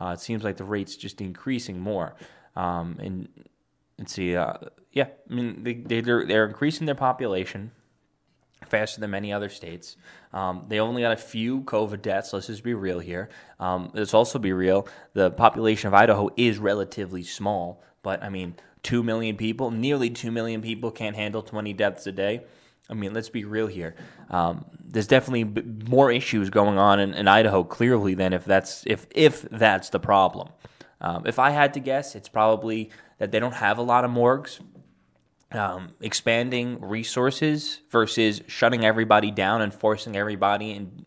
uh, 0.00 0.12
it 0.14 0.20
seems 0.20 0.42
like 0.42 0.56
the 0.56 0.64
rate's 0.64 0.96
just 0.96 1.20
increasing 1.20 1.78
more. 1.78 2.14
Um, 2.56 2.96
and 2.98 3.28
let's 3.98 4.14
see 4.14 4.34
uh, 4.34 4.54
yeah 4.92 5.08
i 5.30 5.34
mean 5.34 5.62
they, 5.62 6.00
they're, 6.00 6.24
they're 6.24 6.46
increasing 6.46 6.86
their 6.86 6.94
population 6.94 7.72
faster 8.68 9.00
than 9.00 9.10
many 9.10 9.32
other 9.32 9.48
states. 9.48 9.96
Um, 10.32 10.66
they 10.68 10.80
only 10.80 11.02
got 11.02 11.12
a 11.12 11.16
few 11.16 11.62
COVID 11.62 12.02
deaths. 12.02 12.32
Let's 12.32 12.46
just 12.46 12.62
be 12.62 12.74
real 12.74 13.00
here. 13.00 13.28
Um, 13.58 13.90
let's 13.94 14.14
also 14.14 14.38
be 14.38 14.52
real. 14.52 14.86
The 15.14 15.30
population 15.30 15.88
of 15.88 15.94
Idaho 15.94 16.30
is 16.36 16.58
relatively 16.58 17.22
small, 17.22 17.82
but 18.02 18.22
I 18.22 18.28
mean, 18.28 18.54
2 18.82 19.02
million 19.02 19.36
people, 19.36 19.70
nearly 19.70 20.10
2 20.10 20.30
million 20.30 20.62
people 20.62 20.90
can't 20.90 21.16
handle 21.16 21.42
20 21.42 21.72
deaths 21.72 22.06
a 22.06 22.12
day. 22.12 22.42
I 22.88 22.94
mean, 22.94 23.14
let's 23.14 23.28
be 23.28 23.44
real 23.44 23.68
here. 23.68 23.94
Um, 24.30 24.64
there's 24.84 25.06
definitely 25.06 25.44
b- 25.44 25.88
more 25.88 26.10
issues 26.10 26.50
going 26.50 26.76
on 26.76 26.98
in, 26.98 27.14
in, 27.14 27.28
Idaho, 27.28 27.62
clearly, 27.62 28.14
than 28.14 28.32
if 28.32 28.44
that's 28.44 28.82
if 28.84 29.06
if 29.14 29.42
that's 29.42 29.90
the 29.90 30.00
problem. 30.00 30.48
Um, 31.00 31.24
if 31.24 31.38
I 31.38 31.50
had 31.50 31.72
to 31.74 31.80
guess, 31.80 32.16
it's 32.16 32.28
probably 32.28 32.90
that 33.18 33.30
they 33.30 33.38
don't 33.38 33.54
have 33.54 33.78
a 33.78 33.82
lot 33.82 34.04
of 34.04 34.10
morgues 34.10 34.60
um, 35.52 35.94
expanding 36.00 36.80
resources 36.80 37.80
versus 37.90 38.42
shutting 38.46 38.84
everybody 38.84 39.30
down 39.30 39.62
and 39.62 39.74
forcing 39.74 40.16
everybody 40.16 40.72
in, 40.72 41.06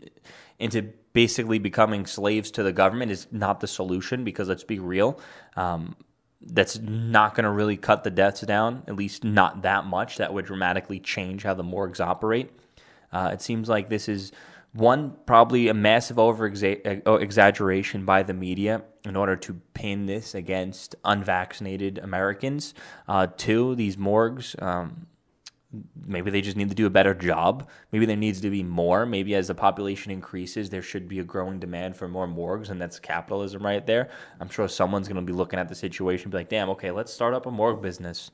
into 0.59 0.81
basically 1.13 1.59
becoming 1.59 2.05
slaves 2.05 2.51
to 2.51 2.63
the 2.63 2.73
government 2.73 3.11
is 3.11 3.27
not 3.31 3.59
the 3.59 3.67
solution 3.67 4.23
because 4.23 4.49
let's 4.49 4.63
be 4.63 4.79
real. 4.79 5.19
Um, 5.55 5.95
that's 6.41 6.79
not 6.79 7.35
going 7.35 7.45
to 7.45 7.51
really 7.51 7.77
cut 7.77 8.03
the 8.03 8.11
deaths 8.11 8.41
down, 8.41 8.83
at 8.87 8.95
least 8.95 9.23
not 9.23 9.61
that 9.61 9.85
much. 9.85 10.17
That 10.17 10.33
would 10.33 10.45
dramatically 10.45 10.99
change 10.99 11.43
how 11.43 11.53
the 11.53 11.63
morgues 11.63 12.01
operate. 12.01 12.51
Uh, 13.13 13.29
it 13.31 13.41
seems 13.41 13.69
like 13.69 13.87
this 13.87 14.09
is 14.09 14.31
one, 14.73 15.15
probably 15.27 15.67
a 15.67 15.73
massive 15.73 16.17
over 16.17 16.45
uh, 16.47 17.13
exaggeration 17.13 18.05
by 18.05 18.23
the 18.23 18.33
media 18.33 18.83
in 19.05 19.15
order 19.15 19.35
to 19.35 19.53
pin 19.73 20.07
this 20.07 20.33
against 20.33 20.95
unvaccinated 21.05 21.99
Americans. 21.99 22.73
Uh, 23.07 23.27
two, 23.37 23.75
these 23.75 23.97
morgues, 23.97 24.55
um, 24.61 25.05
maybe 26.07 26.31
they 26.31 26.41
just 26.41 26.57
need 26.57 26.69
to 26.69 26.75
do 26.75 26.87
a 26.87 26.89
better 26.89 27.13
job. 27.13 27.69
Maybe 27.91 28.07
there 28.07 28.15
needs 28.17 28.41
to 28.41 28.49
be 28.49 28.63
more. 28.63 29.05
Maybe 29.05 29.35
as 29.35 29.47
the 29.47 29.55
population 29.55 30.11
increases, 30.11 30.71
there 30.71 30.81
should 30.81 31.07
be 31.07 31.19
a 31.19 31.23
growing 31.23 31.59
demand 31.59 31.95
for 31.95 32.07
more 32.07 32.27
morgues, 32.27 32.69
and 32.69 32.81
that's 32.81 32.99
capitalism 32.99 33.63
right 33.63 33.85
there. 33.85 34.09
I'm 34.39 34.49
sure 34.49 34.67
someone's 34.67 35.07
going 35.07 35.23
to 35.23 35.31
be 35.31 35.37
looking 35.37 35.59
at 35.59 35.69
the 35.69 35.75
situation 35.75 36.25
and 36.25 36.31
be 36.31 36.37
like, 36.37 36.49
damn, 36.49 36.69
okay, 36.71 36.89
let's 36.89 37.13
start 37.13 37.35
up 37.35 37.45
a 37.45 37.51
morgue 37.51 37.81
business. 37.81 38.31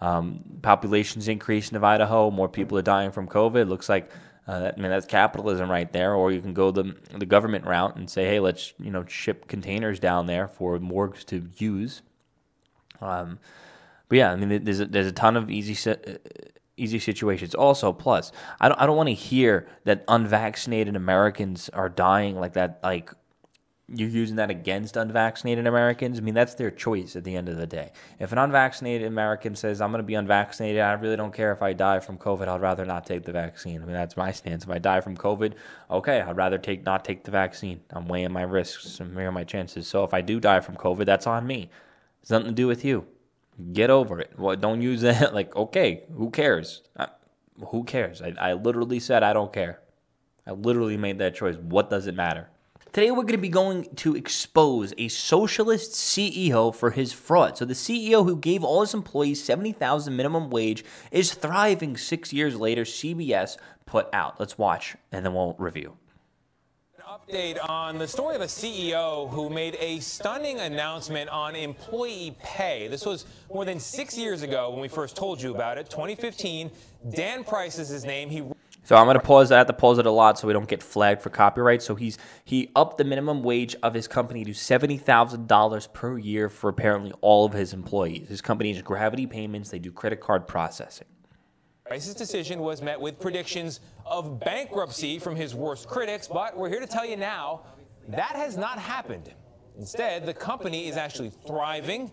Um, 0.00 0.58
population's 0.62 1.28
increasing 1.28 1.76
in 1.76 1.84
Idaho. 1.84 2.30
More 2.30 2.48
people 2.48 2.76
are 2.76 2.82
dying 2.82 3.12
from 3.12 3.28
COVID. 3.28 3.68
Looks 3.68 3.88
like 3.88 4.10
uh, 4.46 4.72
I 4.76 4.80
mean 4.80 4.90
that's 4.90 5.06
capitalism 5.06 5.70
right 5.70 5.92
there. 5.92 6.14
Or 6.14 6.30
you 6.32 6.40
can 6.40 6.54
go 6.54 6.70
the 6.70 6.96
the 7.16 7.26
government 7.26 7.66
route 7.66 7.96
and 7.96 8.08
say, 8.08 8.26
hey, 8.26 8.40
let's 8.40 8.74
you 8.78 8.90
know 8.90 9.04
ship 9.06 9.48
containers 9.48 9.98
down 9.98 10.26
there 10.26 10.48
for 10.48 10.78
morgues 10.78 11.24
to 11.26 11.48
use. 11.58 12.02
Um, 13.00 13.38
but 14.08 14.18
yeah, 14.18 14.32
I 14.32 14.36
mean 14.36 14.64
there's 14.64 14.80
a, 14.80 14.86
there's 14.86 15.06
a 15.06 15.12
ton 15.12 15.36
of 15.36 15.50
easy 15.50 15.74
easy 16.76 16.98
situations. 16.98 17.54
Also, 17.54 17.92
plus, 17.92 18.32
I 18.60 18.68
don't 18.68 18.80
I 18.80 18.86
don't 18.86 18.96
want 18.96 19.08
to 19.08 19.14
hear 19.14 19.66
that 19.84 20.04
unvaccinated 20.08 20.96
Americans 20.96 21.68
are 21.70 21.88
dying 21.88 22.38
like 22.38 22.52
that. 22.54 22.80
Like 22.82 23.12
you're 23.88 24.08
using 24.08 24.36
that 24.36 24.50
against 24.50 24.96
unvaccinated 24.96 25.66
Americans. 25.66 26.18
I 26.18 26.20
mean, 26.22 26.34
that's 26.34 26.54
their 26.54 26.72
choice 26.72 27.14
at 27.14 27.22
the 27.22 27.36
end 27.36 27.48
of 27.48 27.56
the 27.56 27.68
day. 27.68 27.92
If 28.18 28.32
an 28.32 28.38
unvaccinated 28.38 29.06
American 29.06 29.54
says, 29.54 29.80
I'm 29.80 29.92
going 29.92 30.02
to 30.02 30.06
be 30.06 30.16
unvaccinated, 30.16 30.80
I 30.80 30.92
really 30.94 31.16
don't 31.16 31.32
care 31.32 31.52
if 31.52 31.62
I 31.62 31.72
die 31.72 32.00
from 32.00 32.18
COVID, 32.18 32.48
I'd 32.48 32.60
rather 32.60 32.84
not 32.84 33.06
take 33.06 33.24
the 33.24 33.32
vaccine. 33.32 33.82
I 33.82 33.84
mean, 33.84 33.94
that's 33.94 34.16
my 34.16 34.32
stance. 34.32 34.64
If 34.64 34.70
I 34.70 34.78
die 34.78 35.00
from 35.00 35.16
COVID, 35.16 35.54
okay, 35.88 36.20
I'd 36.20 36.36
rather 36.36 36.58
take 36.58 36.84
not 36.84 37.04
take 37.04 37.22
the 37.22 37.30
vaccine. 37.30 37.80
I'm 37.90 38.08
weighing 38.08 38.32
my 38.32 38.42
risks 38.42 38.98
and 38.98 39.14
weighing 39.14 39.32
my 39.32 39.44
chances. 39.44 39.86
So 39.86 40.02
if 40.02 40.12
I 40.12 40.20
do 40.20 40.40
die 40.40 40.60
from 40.60 40.76
COVID, 40.76 41.06
that's 41.06 41.28
on 41.28 41.46
me. 41.46 41.70
It's 42.22 42.30
nothing 42.30 42.48
to 42.48 42.54
do 42.54 42.66
with 42.66 42.84
you. 42.84 43.06
Get 43.72 43.90
over 43.90 44.18
it. 44.20 44.32
Well, 44.36 44.56
don't 44.56 44.82
use 44.82 45.02
that. 45.02 45.32
Like, 45.32 45.54
okay, 45.54 46.02
who 46.12 46.30
cares? 46.30 46.82
I, 46.96 47.08
who 47.68 47.84
cares? 47.84 48.20
I, 48.20 48.34
I 48.38 48.52
literally 48.54 48.98
said 48.98 49.22
I 49.22 49.32
don't 49.32 49.52
care. 49.52 49.80
I 50.44 50.52
literally 50.52 50.96
made 50.96 51.18
that 51.18 51.36
choice. 51.36 51.56
What 51.56 51.88
does 51.88 52.08
it 52.08 52.14
matter? 52.14 52.48
Today, 52.96 53.10
we're 53.10 53.24
going 53.24 53.32
to 53.32 53.36
be 53.36 53.50
going 53.50 53.94
to 53.96 54.16
expose 54.16 54.94
a 54.96 55.08
socialist 55.08 55.92
CEO 55.92 56.74
for 56.74 56.92
his 56.92 57.12
fraud. 57.12 57.58
So, 57.58 57.66
the 57.66 57.74
CEO 57.74 58.24
who 58.24 58.38
gave 58.38 58.64
all 58.64 58.80
his 58.80 58.94
employees 58.94 59.44
70000 59.44 60.16
minimum 60.16 60.48
wage 60.48 60.82
is 61.10 61.34
thriving 61.34 61.98
six 61.98 62.32
years 62.32 62.56
later, 62.56 62.84
CBS 62.84 63.58
put 63.84 64.08
out. 64.14 64.40
Let's 64.40 64.56
watch, 64.56 64.96
and 65.12 65.26
then 65.26 65.34
we'll 65.34 65.54
review 65.58 65.98
An 66.96 67.04
update 67.06 67.58
on 67.68 67.98
the 67.98 68.08
story 68.08 68.34
of 68.34 68.40
a 68.40 68.46
CEO 68.46 69.28
who 69.28 69.50
made 69.50 69.76
a 69.78 70.00
stunning 70.00 70.60
announcement 70.60 71.28
on 71.28 71.54
employee 71.54 72.34
pay. 72.42 72.88
This 72.88 73.04
was 73.04 73.26
more 73.52 73.66
than 73.66 73.78
six 73.78 74.16
years 74.16 74.40
ago 74.40 74.70
when 74.70 74.80
we 74.80 74.88
first 74.88 75.16
told 75.16 75.42
you 75.42 75.54
about 75.54 75.76
it. 75.76 75.90
2015. 75.90 76.70
Dan 77.14 77.44
Price 77.44 77.78
is 77.78 77.90
his 77.90 78.06
name. 78.06 78.30
He 78.30 78.42
so 78.86 78.94
I'm 78.94 79.12
to 79.12 79.18
pause. 79.18 79.50
I 79.50 79.58
have 79.58 79.66
to 79.66 79.72
pause 79.72 79.98
it 79.98 80.06
a 80.06 80.10
lot 80.12 80.38
so 80.38 80.46
we 80.46 80.52
don't 80.52 80.68
get 80.68 80.80
flagged 80.80 81.20
for 81.20 81.28
copyright. 81.28 81.82
So 81.82 81.96
he's 81.96 82.18
he 82.44 82.70
upped 82.76 82.98
the 82.98 83.04
minimum 83.04 83.42
wage 83.42 83.74
of 83.82 83.94
his 83.94 84.06
company 84.06 84.44
to 84.44 84.54
seventy 84.54 84.96
thousand 84.96 85.48
dollars 85.48 85.88
per 85.88 86.16
year 86.16 86.48
for 86.48 86.70
apparently 86.70 87.12
all 87.20 87.44
of 87.44 87.52
his 87.52 87.72
employees. 87.72 88.28
His 88.28 88.40
company 88.40 88.70
is 88.70 88.80
Gravity 88.82 89.26
Payments. 89.26 89.70
They 89.70 89.80
do 89.80 89.90
credit 89.90 90.20
card 90.20 90.46
processing. 90.46 91.08
Price's 91.84 92.14
decision 92.14 92.60
was 92.60 92.80
met 92.80 93.00
with 93.00 93.18
predictions 93.18 93.80
of 94.04 94.38
bankruptcy 94.38 95.18
from 95.18 95.34
his 95.34 95.52
worst 95.52 95.88
critics, 95.88 96.28
but 96.28 96.56
we're 96.56 96.68
here 96.68 96.80
to 96.80 96.86
tell 96.86 97.04
you 97.04 97.16
now 97.16 97.62
that 98.06 98.36
has 98.36 98.56
not 98.56 98.78
happened. 98.78 99.34
Instead, 99.76 100.26
the 100.26 100.34
company 100.34 100.86
is 100.86 100.96
actually 100.96 101.32
thriving, 101.44 102.08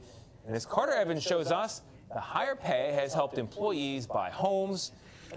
and 0.48 0.56
as 0.56 0.66
Carter 0.66 0.94
Evans 0.94 1.22
shows 1.22 1.52
us, 1.52 1.84
the 2.12 2.20
higher 2.20 2.56
pay 2.56 2.94
has 2.94 3.14
helped 3.14 3.38
employees 3.38 4.08
buy 4.08 4.32
homes. 4.32 4.92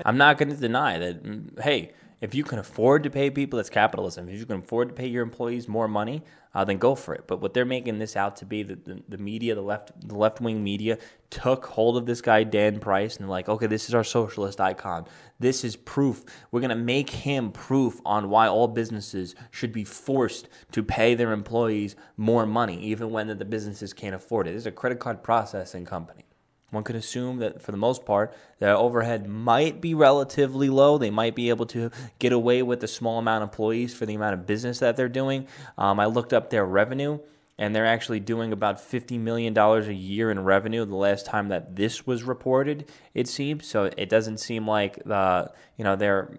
I'm 0.05 0.19
not 0.19 0.39
going 0.39 0.51
to 0.51 0.57
deny 0.57 0.99
that, 0.99 1.23
mm, 1.23 1.61
hey, 1.63 1.93
if 2.21 2.35
you 2.35 2.45
can 2.45 2.59
afford 2.59 3.03
to 3.03 3.11
pay 3.11 3.29
people, 3.31 3.59
it's 3.59 3.69
capitalism. 3.69 4.29
If 4.29 4.39
you 4.39 4.47
can 4.47 4.61
afford 4.61 4.89
to 4.89 4.95
pay 4.95 5.07
your 5.07 5.23
employees 5.23 5.69
more 5.69 5.87
money, 5.87 6.23
uh, 6.55 6.65
then 6.65 6.79
go 6.79 6.95
for 6.95 7.15
it. 7.15 7.25
But 7.27 7.43
what 7.43 7.53
they're 7.53 7.67
making 7.67 7.99
this 7.99 8.17
out 8.17 8.37
to 8.37 8.47
be, 8.47 8.63
the, 8.63 8.77
the, 8.77 9.03
the 9.07 9.19
media, 9.19 9.55
the 9.55 9.61
left, 9.61 9.93
the 10.01 10.17
left 10.17 10.41
wing 10.41 10.65
media, 10.65 10.99
took 11.29 11.67
hold 11.67 11.99
of 11.99 12.07
this 12.07 12.23
guy 12.23 12.43
Dan 12.43 12.81
Price 12.81 13.19
and 13.19 13.29
like, 13.29 13.51
okay, 13.51 13.67
this 13.67 13.89
is 13.89 13.95
our 13.95 14.05
socialist 14.05 14.61
icon. 14.61 15.07
This 15.39 15.63
is 15.63 15.77
proof. 15.77 16.25
We're 16.51 16.63
gonna 16.63 16.75
make 16.77 17.11
him 17.11 17.53
proof 17.53 18.01
on 18.07 18.31
why 18.31 18.49
all 18.49 18.69
businesses 18.69 19.35
should 19.51 19.73
be 19.73 19.85
forced 19.85 20.49
to 20.73 20.83
pay 20.83 21.15
their 21.15 21.33
employees 21.33 21.97
more 22.17 22.47
money, 22.47 22.81
even 22.83 23.11
when 23.11 23.27
the 23.27 23.45
businesses 23.45 23.93
can't 23.93 24.15
afford 24.15 24.49
it. 24.49 24.53
This 24.53 24.63
is 24.63 24.67
a 24.67 24.73
credit 24.73 24.99
card 24.99 25.23
processing 25.23 25.85
company. 25.85 26.26
One 26.71 26.83
could 26.83 26.97
assume 26.97 27.39
that 27.39 27.63
for 27.63 27.71
the 27.71 27.79
most 27.79 28.05
part, 28.05 28.35
their 28.59 28.77
overhead 28.77 29.29
might 29.29 29.81
be 29.81 29.95
relatively 29.95 30.69
low. 30.69 30.99
They 30.99 31.11
might 31.11 31.35
be 31.35 31.49
able 31.49 31.67
to 31.67 31.91
get 32.19 32.33
away 32.33 32.63
with 32.63 32.83
a 32.83 32.89
small 32.89 33.19
amount 33.19 33.45
of 33.45 33.51
employees 33.51 33.95
for 33.95 34.05
the 34.05 34.15
amount 34.15 34.35
of 34.35 34.47
business 34.47 34.81
that 34.81 34.97
they're 34.97 35.09
doing. 35.09 35.47
Um, 35.79 36.01
I 36.01 36.07
looked 36.07 36.33
up 36.33 36.51
their 36.51 36.67
revenue, 36.67 37.21
and 37.57 37.75
they're 37.75 37.87
actually 37.87 38.21
doing 38.21 38.53
about 38.53 38.79
$50 38.79 39.19
million 39.19 39.57
a 39.57 39.93
year 39.93 40.31
in 40.31 40.43
revenue 40.43 40.85
the 40.85 40.97
last 40.97 41.25
time 41.25 41.49
that 41.49 41.77
this 41.77 42.07
was 42.07 42.25
reported, 42.25 42.91
it 43.15 43.29
seems. 43.29 43.67
So 43.67 43.85
it 43.97 44.09
doesn't 44.09 44.39
seem 44.39 44.67
like 44.67 45.03
the, 45.05 45.53
you 45.77 45.85
know, 45.85 45.97
they're 45.97 46.37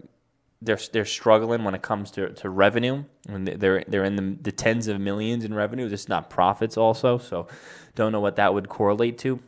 they're 0.62 0.80
they're 0.92 1.06
struggling 1.06 1.64
when 1.64 1.76
it 1.76 1.82
comes 1.84 2.12
to, 2.12 2.30
to 2.34 2.50
revenue. 2.50 3.04
And 3.28 3.48
they're 3.48 3.84
they're 3.88 4.04
in 4.04 4.16
the, 4.16 4.38
the 4.42 4.52
tens 4.52 4.88
of 4.88 5.00
millions 5.00 5.46
in 5.46 5.54
revenue, 5.54 5.90
just 5.90 6.10
not 6.10 6.30
profits 6.30 6.78
also. 6.78 7.18
So 7.18 7.48
don't 7.96 8.12
know 8.12 8.20
what 8.20 8.36
that 8.36 8.54
would 8.54 8.70
correlate 8.70 9.18
to. 9.20 9.40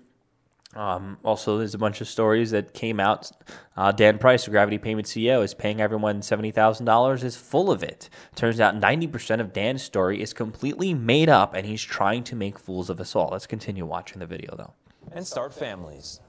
Um, 0.76 1.18
also, 1.24 1.58
there's 1.58 1.74
a 1.74 1.80
bunch 1.80 2.00
of 2.00 2.08
stories 2.08 2.52
that 2.52 2.74
came 2.74 3.00
out. 3.00 3.32
Uh, 3.76 3.92
Dan 3.92 4.20
Price, 4.20 4.46
the 4.46 4.52
Gravity 4.52 4.78
Payment 4.78 5.08
CEO, 5.08 5.44
is 5.44 5.56
paying 5.56 5.82
everyone 5.82 6.22
$70,000, 6.22 7.24
is 7.24 7.36
full 7.36 7.72
of 7.72 7.82
it. 7.82 8.10
Turns 8.36 8.60
out 8.60 8.80
90% 8.80 9.40
of 9.40 9.52
Dan's 9.52 9.82
story 9.82 10.22
is 10.22 10.32
completely 10.32 10.94
made 10.94 11.28
up, 11.28 11.56
and 11.56 11.66
he's 11.66 11.82
trying 11.82 12.24
to 12.26 12.36
make 12.36 12.60
fools 12.60 12.92
of 12.92 13.00
us 13.00 13.16
all. 13.16 13.30
Let's 13.32 13.48
continue 13.48 13.86
watching 13.86 14.20
the 14.20 14.28
video, 14.28 14.56
though. 14.56 14.74
And 15.12 15.26
start 15.26 15.56
families. 15.56 16.20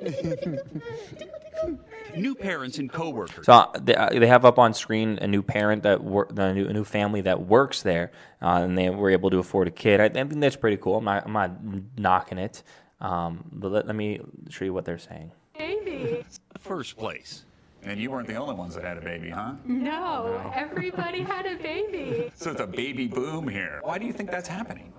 new 2.16 2.34
parents 2.34 2.78
and 2.78 2.90
coworkers. 2.90 3.46
So 3.46 3.52
uh, 3.52 3.78
they, 3.78 3.94
uh, 3.94 4.08
they 4.10 4.26
have 4.26 4.44
up 4.44 4.58
on 4.58 4.74
screen 4.74 5.18
a 5.20 5.26
new 5.26 5.42
parent 5.42 5.82
that 5.82 6.02
work, 6.02 6.32
a 6.36 6.54
new, 6.54 6.66
a 6.66 6.72
new 6.72 6.84
family 6.84 7.20
that 7.22 7.42
works 7.42 7.82
there, 7.82 8.12
uh, 8.40 8.60
and 8.62 8.76
they 8.76 8.90
were 8.90 9.10
able 9.10 9.30
to 9.30 9.38
afford 9.38 9.68
a 9.68 9.70
kid. 9.70 10.00
I, 10.00 10.04
I, 10.04 10.08
think 10.08 10.40
that's 10.40 10.56
pretty 10.56 10.76
cool. 10.78 10.96
I'm 10.96 11.04
not, 11.04 11.26
I'm 11.26 11.32
not 11.32 11.50
knocking 11.98 12.38
it. 12.38 12.62
Um, 13.00 13.44
but 13.52 13.70
let, 13.70 13.86
let 13.86 13.96
me 13.96 14.20
show 14.48 14.64
you 14.64 14.72
what 14.72 14.84
they're 14.84 14.98
saying. 14.98 15.32
Baby. 15.56 16.24
First 16.58 16.96
place. 16.96 17.44
And 17.82 18.00
you 18.00 18.10
weren't 18.10 18.26
the 18.26 18.34
only 18.34 18.54
ones 18.54 18.74
that 18.74 18.84
had 18.84 18.98
a 18.98 19.00
baby, 19.00 19.30
huh? 19.30 19.54
No, 19.64 20.38
no. 20.38 20.52
everybody 20.54 21.20
had 21.20 21.46
a 21.46 21.56
baby. 21.56 22.32
So 22.34 22.50
it's 22.50 22.60
a 22.60 22.66
baby 22.66 23.06
boom 23.06 23.46
here. 23.46 23.80
Why 23.82 23.98
do 23.98 24.06
you 24.06 24.12
think 24.12 24.30
that's 24.30 24.48
happening? 24.48 24.92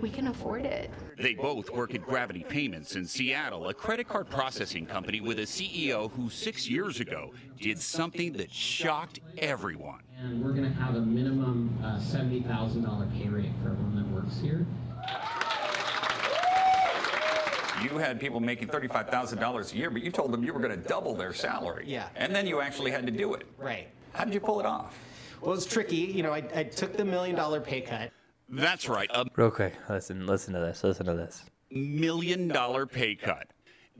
We 0.00 0.10
can 0.10 0.28
afford 0.28 0.64
it. 0.64 0.90
They 1.18 1.34
both 1.34 1.70
work 1.70 1.94
at 1.94 2.02
Gravity 2.02 2.44
Payments 2.48 2.94
in 2.94 3.04
Seattle, 3.04 3.68
a 3.68 3.74
credit 3.74 4.08
card 4.08 4.30
processing 4.30 4.86
company 4.86 5.20
with 5.20 5.40
a 5.40 5.42
CEO 5.42 6.10
who 6.12 6.30
six 6.30 6.68
years 6.68 7.00
ago 7.00 7.32
did 7.60 7.80
something 7.80 8.32
that 8.34 8.50
shocked 8.52 9.18
everyone. 9.38 10.02
And 10.20 10.42
we're 10.44 10.52
going 10.52 10.72
to 10.72 10.80
have 10.80 10.94
a 10.94 11.00
minimum 11.00 11.76
uh, 11.82 11.98
$70,000 11.98 13.12
pay 13.20 13.28
rate 13.28 13.50
for 13.62 13.70
everyone 13.70 13.96
that 13.96 14.08
works 14.14 14.38
here. 14.40 14.66
You 17.82 17.98
had 17.98 18.18
people 18.18 18.40
making 18.40 18.68
$35,000 18.68 19.72
a 19.72 19.76
year, 19.76 19.90
but 19.90 20.02
you 20.02 20.10
told 20.10 20.32
them 20.32 20.44
you 20.44 20.52
were 20.52 20.60
going 20.60 20.80
to 20.80 20.88
double 20.88 21.14
their 21.14 21.32
salary. 21.32 21.84
Yeah. 21.86 22.08
And 22.16 22.34
then 22.34 22.46
you 22.46 22.60
actually 22.60 22.90
had 22.90 23.06
to 23.06 23.12
do 23.12 23.34
it. 23.34 23.46
Right. 23.56 23.88
How 24.12 24.24
did 24.24 24.34
you 24.34 24.40
pull 24.40 24.60
it 24.60 24.66
off? 24.66 24.98
Well, 25.40 25.54
it's 25.54 25.66
tricky. 25.66 25.96
You 25.96 26.22
know, 26.22 26.32
I, 26.32 26.42
I 26.54 26.64
took 26.64 26.96
the 26.96 27.04
million 27.04 27.36
dollar 27.36 27.60
pay 27.60 27.80
cut. 27.80 28.10
That's 28.48 28.88
right. 28.88 29.08
A 29.12 29.26
Real 29.36 29.50
quick, 29.50 29.74
listen, 29.88 30.26
listen 30.26 30.54
to 30.54 30.60
this. 30.60 30.82
Listen 30.82 31.06
to 31.06 31.14
this. 31.14 31.44
Million 31.70 32.48
dollar 32.48 32.86
pay 32.86 33.14
cut. 33.14 33.48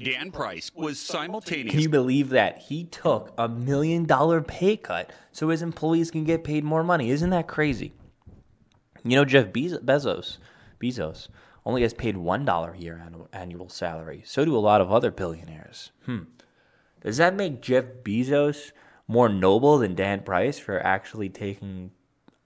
Dan 0.02 0.30
Price 0.30 0.70
was 0.74 0.98
simultaneous. 0.98 1.72
Can 1.72 1.80
you 1.80 1.88
believe 1.88 2.30
that 2.30 2.58
he 2.58 2.84
took 2.84 3.32
a 3.36 3.48
million 3.48 4.04
dollar 4.04 4.40
pay 4.40 4.76
cut 4.76 5.12
so 5.32 5.48
his 5.48 5.60
employees 5.60 6.10
can 6.10 6.24
get 6.24 6.44
paid 6.44 6.64
more 6.64 6.84
money? 6.84 7.10
Isn't 7.10 7.30
that 7.30 7.48
crazy? 7.48 7.92
You 9.04 9.16
know, 9.16 9.24
Jeff 9.24 9.48
Bezos, 9.48 10.38
Bezos 10.80 11.28
only 11.68 11.82
gets 11.82 11.92
paid 11.92 12.16
$1 12.16 12.74
a 12.74 12.80
year 12.80 13.10
annual 13.30 13.68
salary. 13.68 14.22
So 14.24 14.42
do 14.42 14.56
a 14.56 14.58
lot 14.58 14.80
of 14.80 14.90
other 14.90 15.10
billionaires. 15.10 15.92
Hmm. 16.06 16.20
Does 17.02 17.18
that 17.18 17.36
make 17.36 17.60
Jeff 17.60 17.84
Bezos 18.02 18.72
more 19.06 19.28
noble 19.28 19.76
than 19.76 19.94
Dan 19.94 20.22
Price 20.22 20.58
for 20.58 20.80
actually 20.80 21.28
taking 21.28 21.90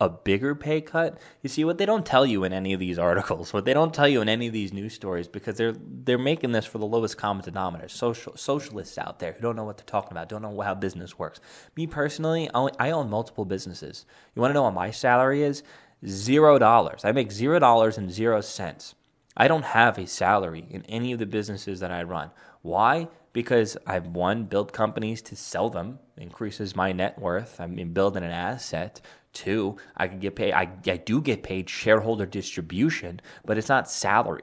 a 0.01 0.09
bigger 0.09 0.57
pay 0.57 0.81
cut? 0.81 1.19
You 1.41 1.49
see 1.49 1.65
what 1.65 1.79
they 1.79 1.87
don't 1.87 2.05
tell 2.05 2.27
you 2.27 2.43
in 2.43 2.53
any 2.53 2.73
of 2.73 2.81
these 2.81 2.99
articles, 2.99 3.53
what 3.53 3.65
they 3.65 3.73
don't 3.73 3.95
tell 3.95 4.09
you 4.09 4.23
in 4.23 4.29
any 4.29 4.49
of 4.49 4.53
these 4.53 4.73
news 4.73 4.93
stories 4.93 5.29
because 5.29 5.57
they're 5.57 5.77
they're 5.79 6.19
making 6.19 6.51
this 6.51 6.67
for 6.67 6.79
the 6.79 6.85
lowest 6.85 7.17
common 7.17 7.45
denominator. 7.45 7.89
Social 7.89 8.37
socialists 8.37 8.99
out 8.99 9.21
there 9.21 9.35
who 9.35 9.41
don't 9.41 9.55
know 9.55 9.65
what 9.65 9.77
they're 9.77 9.87
talking 9.87 10.11
about, 10.11 10.31
don't 10.31 10.43
know 10.43 10.61
how 10.63 10.75
business 10.75 11.17
works. 11.17 11.39
Me 11.77 11.87
personally, 11.87 12.51
I 12.53 12.91
own 12.91 13.09
multiple 13.09 13.45
businesses. 13.45 14.05
You 14.35 14.43
want 14.43 14.51
to 14.51 14.55
know 14.55 14.65
what 14.65 14.75
my 14.75 14.91
salary 14.91 15.45
is? 15.45 15.63
Zero 16.05 16.59
dollars. 16.59 17.05
I 17.05 17.13
make 17.13 17.31
zero 17.31 17.61
dollars 17.61 17.97
and 17.97 18.11
zero 18.11 18.41
cents. 18.41 18.97
I 19.37 19.49
don't 19.49 19.65
have 19.65 19.99
a 19.99 20.07
salary 20.07 20.67
in 20.71 20.85
any 20.87 21.13
of 21.13 21.19
the 21.19 21.27
businesses 21.27 21.81
that 21.81 21.91
I 21.91 22.03
run. 22.03 22.31
Why? 22.63 23.09
Because 23.33 23.77
I've 23.87 24.09
one 24.09 24.45
built 24.45 24.73
companies 24.73 25.23
to 25.23 25.37
sell 25.37 25.71
them, 25.71 25.99
increases 26.17 26.77
my 26.77 26.93
net 26.93 27.19
worth. 27.19 27.61
I 27.61 27.67
mean, 27.67 27.93
building 27.93 28.25
an 28.25 28.31
asset. 28.31 29.01
Two, 29.33 29.77
I 29.97 30.09
can 30.09 30.19
get 30.19 30.37
paid. 30.37 30.53
I, 30.53 30.69
I 30.87 30.99
do 30.99 31.23
get 31.23 31.43
paid 31.43 31.71
shareholder 31.71 32.27
distribution, 32.27 33.21
but 33.47 33.57
it's 33.57 33.71
not 33.71 33.91
salary. 33.91 34.43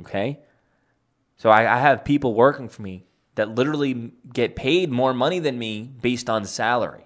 Okay, 0.00 0.40
so 1.36 1.50
I, 1.50 1.76
I 1.76 1.78
have 1.78 2.04
people 2.04 2.34
working 2.34 2.68
for 2.68 2.82
me 2.82 3.04
that 3.36 3.54
literally 3.54 4.12
get 4.32 4.56
paid 4.56 4.90
more 4.90 5.14
money 5.14 5.38
than 5.38 5.58
me 5.58 5.90
based 6.00 6.28
on 6.28 6.44
salary. 6.44 7.04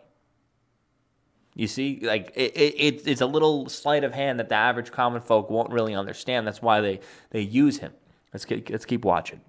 You 1.57 1.67
see, 1.67 2.01
like 2.03 2.33
it, 2.35 2.53
it, 2.55 3.07
it's 3.07 3.23
a 3.23 3.27
little 3.27 3.67
sleight 3.71 4.05
of 4.05 4.13
hand 4.13 4.39
that 4.41 4.51
the 4.51 4.55
average 4.55 4.93
common 4.93 5.23
folk 5.23 5.49
won't 5.49 5.71
really 5.71 5.95
understand. 5.95 6.47
That's 6.47 6.61
why 6.61 6.83
they, 6.83 7.01
they 7.31 7.41
use 7.41 7.79
him. 7.79 7.93
Let's 8.35 8.45
keep, 8.45 8.69
let's 8.69 8.85
keep 8.85 9.07
watching. 9.07 9.41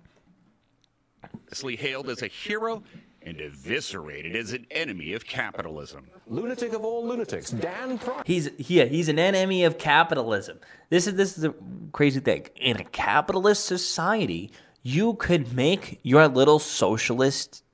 hailed 1.75 2.09
as 2.09 2.21
a 2.21 2.27
hero 2.27 2.81
and 3.21 3.41
eviscerated 3.41 4.37
as 4.37 4.53
an 4.53 4.65
enemy 4.71 5.11
of 5.11 5.25
capitalism. 5.25 6.07
Lunatic 6.27 6.71
of 6.71 6.85
all 6.85 7.05
lunatics, 7.05 7.51
Dan 7.51 7.97
Price. 7.97 8.23
He's 8.25 8.51
yeah, 8.57 8.85
he's 8.85 9.09
an 9.09 9.19
enemy 9.19 9.65
of 9.65 9.77
capitalism. 9.77 10.59
This 10.89 11.07
is 11.07 11.15
this 11.15 11.37
is 11.37 11.43
a 11.43 11.53
crazy 11.91 12.21
thing. 12.21 12.47
In 12.55 12.77
a 12.77 12.85
capitalist 12.85 13.65
society, 13.65 14.53
you 14.81 15.15
could 15.15 15.53
make 15.53 15.99
your 16.03 16.29
little 16.29 16.59
socialist 16.59 17.65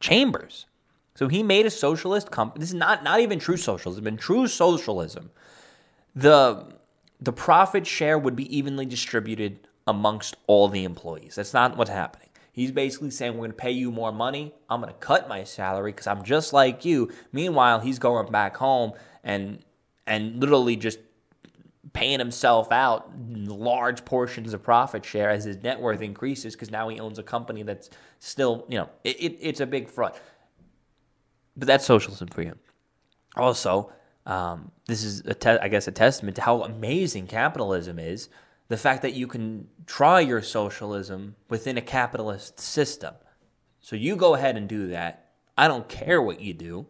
chambers. 0.00 0.66
So 1.14 1.28
he 1.28 1.42
made 1.42 1.66
a 1.66 1.70
socialist 1.70 2.30
company. 2.30 2.60
This 2.60 2.70
is 2.70 2.74
not 2.74 3.04
not 3.04 3.20
even 3.20 3.38
true 3.38 3.56
socialism. 3.56 4.06
In 4.06 4.16
true 4.16 4.46
socialism, 4.46 5.30
the 6.14 6.74
the 7.20 7.32
profit 7.32 7.86
share 7.86 8.18
would 8.18 8.34
be 8.34 8.56
evenly 8.56 8.86
distributed 8.86 9.68
amongst 9.86 10.36
all 10.46 10.68
the 10.68 10.84
employees. 10.84 11.34
That's 11.34 11.54
not 11.54 11.76
what's 11.76 11.90
happening. 11.90 12.28
He's 12.52 12.70
basically 12.70 13.10
saying, 13.10 13.32
We're 13.32 13.40
going 13.40 13.50
to 13.52 13.56
pay 13.56 13.70
you 13.70 13.90
more 13.90 14.12
money. 14.12 14.54
I'm 14.68 14.80
going 14.80 14.92
to 14.92 14.98
cut 14.98 15.28
my 15.28 15.44
salary 15.44 15.92
because 15.92 16.06
I'm 16.06 16.22
just 16.22 16.52
like 16.52 16.84
you. 16.84 17.10
Meanwhile, 17.32 17.80
he's 17.80 17.98
going 17.98 18.30
back 18.30 18.56
home 18.56 18.92
and 19.24 19.60
and 20.06 20.40
literally 20.40 20.76
just 20.76 20.98
paying 21.92 22.18
himself 22.18 22.72
out 22.72 23.10
large 23.28 24.04
portions 24.04 24.54
of 24.54 24.62
profit 24.62 25.04
share 25.04 25.30
as 25.30 25.44
his 25.44 25.62
net 25.62 25.80
worth 25.80 26.00
increases 26.00 26.54
because 26.54 26.70
now 26.70 26.88
he 26.88 26.98
owns 26.98 27.18
a 27.18 27.22
company 27.22 27.62
that's 27.62 27.90
still, 28.18 28.64
you 28.68 28.78
know, 28.78 28.88
it, 29.04 29.16
it, 29.20 29.38
it's 29.40 29.60
a 29.60 29.66
big 29.66 29.88
front. 29.88 30.14
But 31.56 31.68
that's 31.68 31.84
socialism 31.84 32.28
for 32.28 32.42
you. 32.42 32.54
Also, 33.36 33.92
um, 34.26 34.70
this 34.86 35.04
is, 35.04 35.20
a 35.20 35.34
te- 35.34 35.50
I 35.50 35.68
guess, 35.68 35.88
a 35.88 35.92
testament 35.92 36.36
to 36.36 36.42
how 36.42 36.62
amazing 36.62 37.26
capitalism 37.26 37.98
is. 37.98 38.28
The 38.68 38.76
fact 38.76 39.02
that 39.02 39.14
you 39.14 39.26
can 39.26 39.68
try 39.86 40.20
your 40.20 40.40
socialism 40.40 41.36
within 41.48 41.76
a 41.76 41.82
capitalist 41.82 42.58
system. 42.58 43.14
So 43.80 43.96
you 43.96 44.16
go 44.16 44.34
ahead 44.34 44.56
and 44.56 44.68
do 44.68 44.88
that. 44.88 45.32
I 45.58 45.68
don't 45.68 45.88
care 45.88 46.22
what 46.22 46.40
you 46.40 46.54
do. 46.54 46.86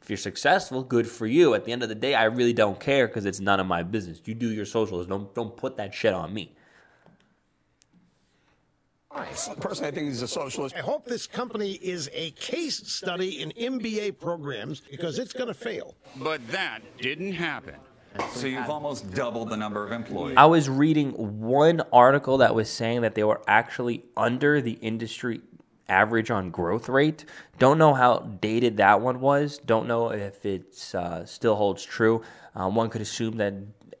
If 0.00 0.08
you're 0.08 0.16
successful, 0.16 0.82
good 0.82 1.08
for 1.08 1.26
you. 1.26 1.54
At 1.54 1.64
the 1.64 1.72
end 1.72 1.82
of 1.82 1.88
the 1.88 1.94
day, 1.94 2.14
I 2.14 2.24
really 2.24 2.52
don't 2.52 2.78
care 2.78 3.08
because 3.08 3.26
it's 3.26 3.40
none 3.40 3.60
of 3.60 3.66
my 3.66 3.82
business. 3.82 4.22
You 4.24 4.34
do 4.34 4.50
your 4.50 4.64
socialism. 4.64 5.10
Don't 5.10 5.34
don't 5.34 5.56
put 5.56 5.76
that 5.78 5.92
shit 5.92 6.14
on 6.14 6.32
me. 6.32 6.55
Personally, 9.60 9.88
I 9.88 9.94
think 9.94 10.08
he's 10.08 10.22
a 10.22 10.28
socialist. 10.28 10.74
I 10.76 10.80
hope 10.80 11.06
this 11.06 11.26
company 11.26 11.72
is 11.72 12.10
a 12.12 12.32
case 12.32 12.76
study 12.76 13.40
in 13.40 13.50
MBA 13.50 14.18
programs 14.18 14.80
because 14.80 15.18
it's 15.18 15.32
going 15.32 15.48
to 15.48 15.54
fail. 15.54 15.94
But 16.16 16.46
that 16.48 16.80
didn't 16.98 17.32
happen. 17.32 17.76
So 18.30 18.46
you've 18.46 18.70
almost 18.70 19.12
doubled 19.12 19.50
the 19.50 19.56
number 19.56 19.84
of 19.84 19.92
employees. 19.92 20.36
I 20.38 20.46
was 20.46 20.68
reading 20.68 21.12
one 21.40 21.82
article 21.92 22.38
that 22.38 22.54
was 22.54 22.70
saying 22.70 23.02
that 23.02 23.14
they 23.14 23.24
were 23.24 23.42
actually 23.46 24.04
under 24.16 24.60
the 24.60 24.72
industry 24.72 25.40
average 25.88 26.30
on 26.30 26.50
growth 26.50 26.88
rate. 26.88 27.24
Don't 27.58 27.78
know 27.78 27.94
how 27.94 28.18
dated 28.40 28.78
that 28.78 29.00
one 29.00 29.20
was. 29.20 29.58
Don't 29.58 29.86
know 29.86 30.10
if 30.12 30.44
it 30.44 30.94
uh, 30.94 31.24
still 31.24 31.56
holds 31.56 31.84
true. 31.84 32.22
Um, 32.54 32.74
one 32.74 32.90
could 32.90 33.02
assume 33.02 33.36
that 33.36 33.54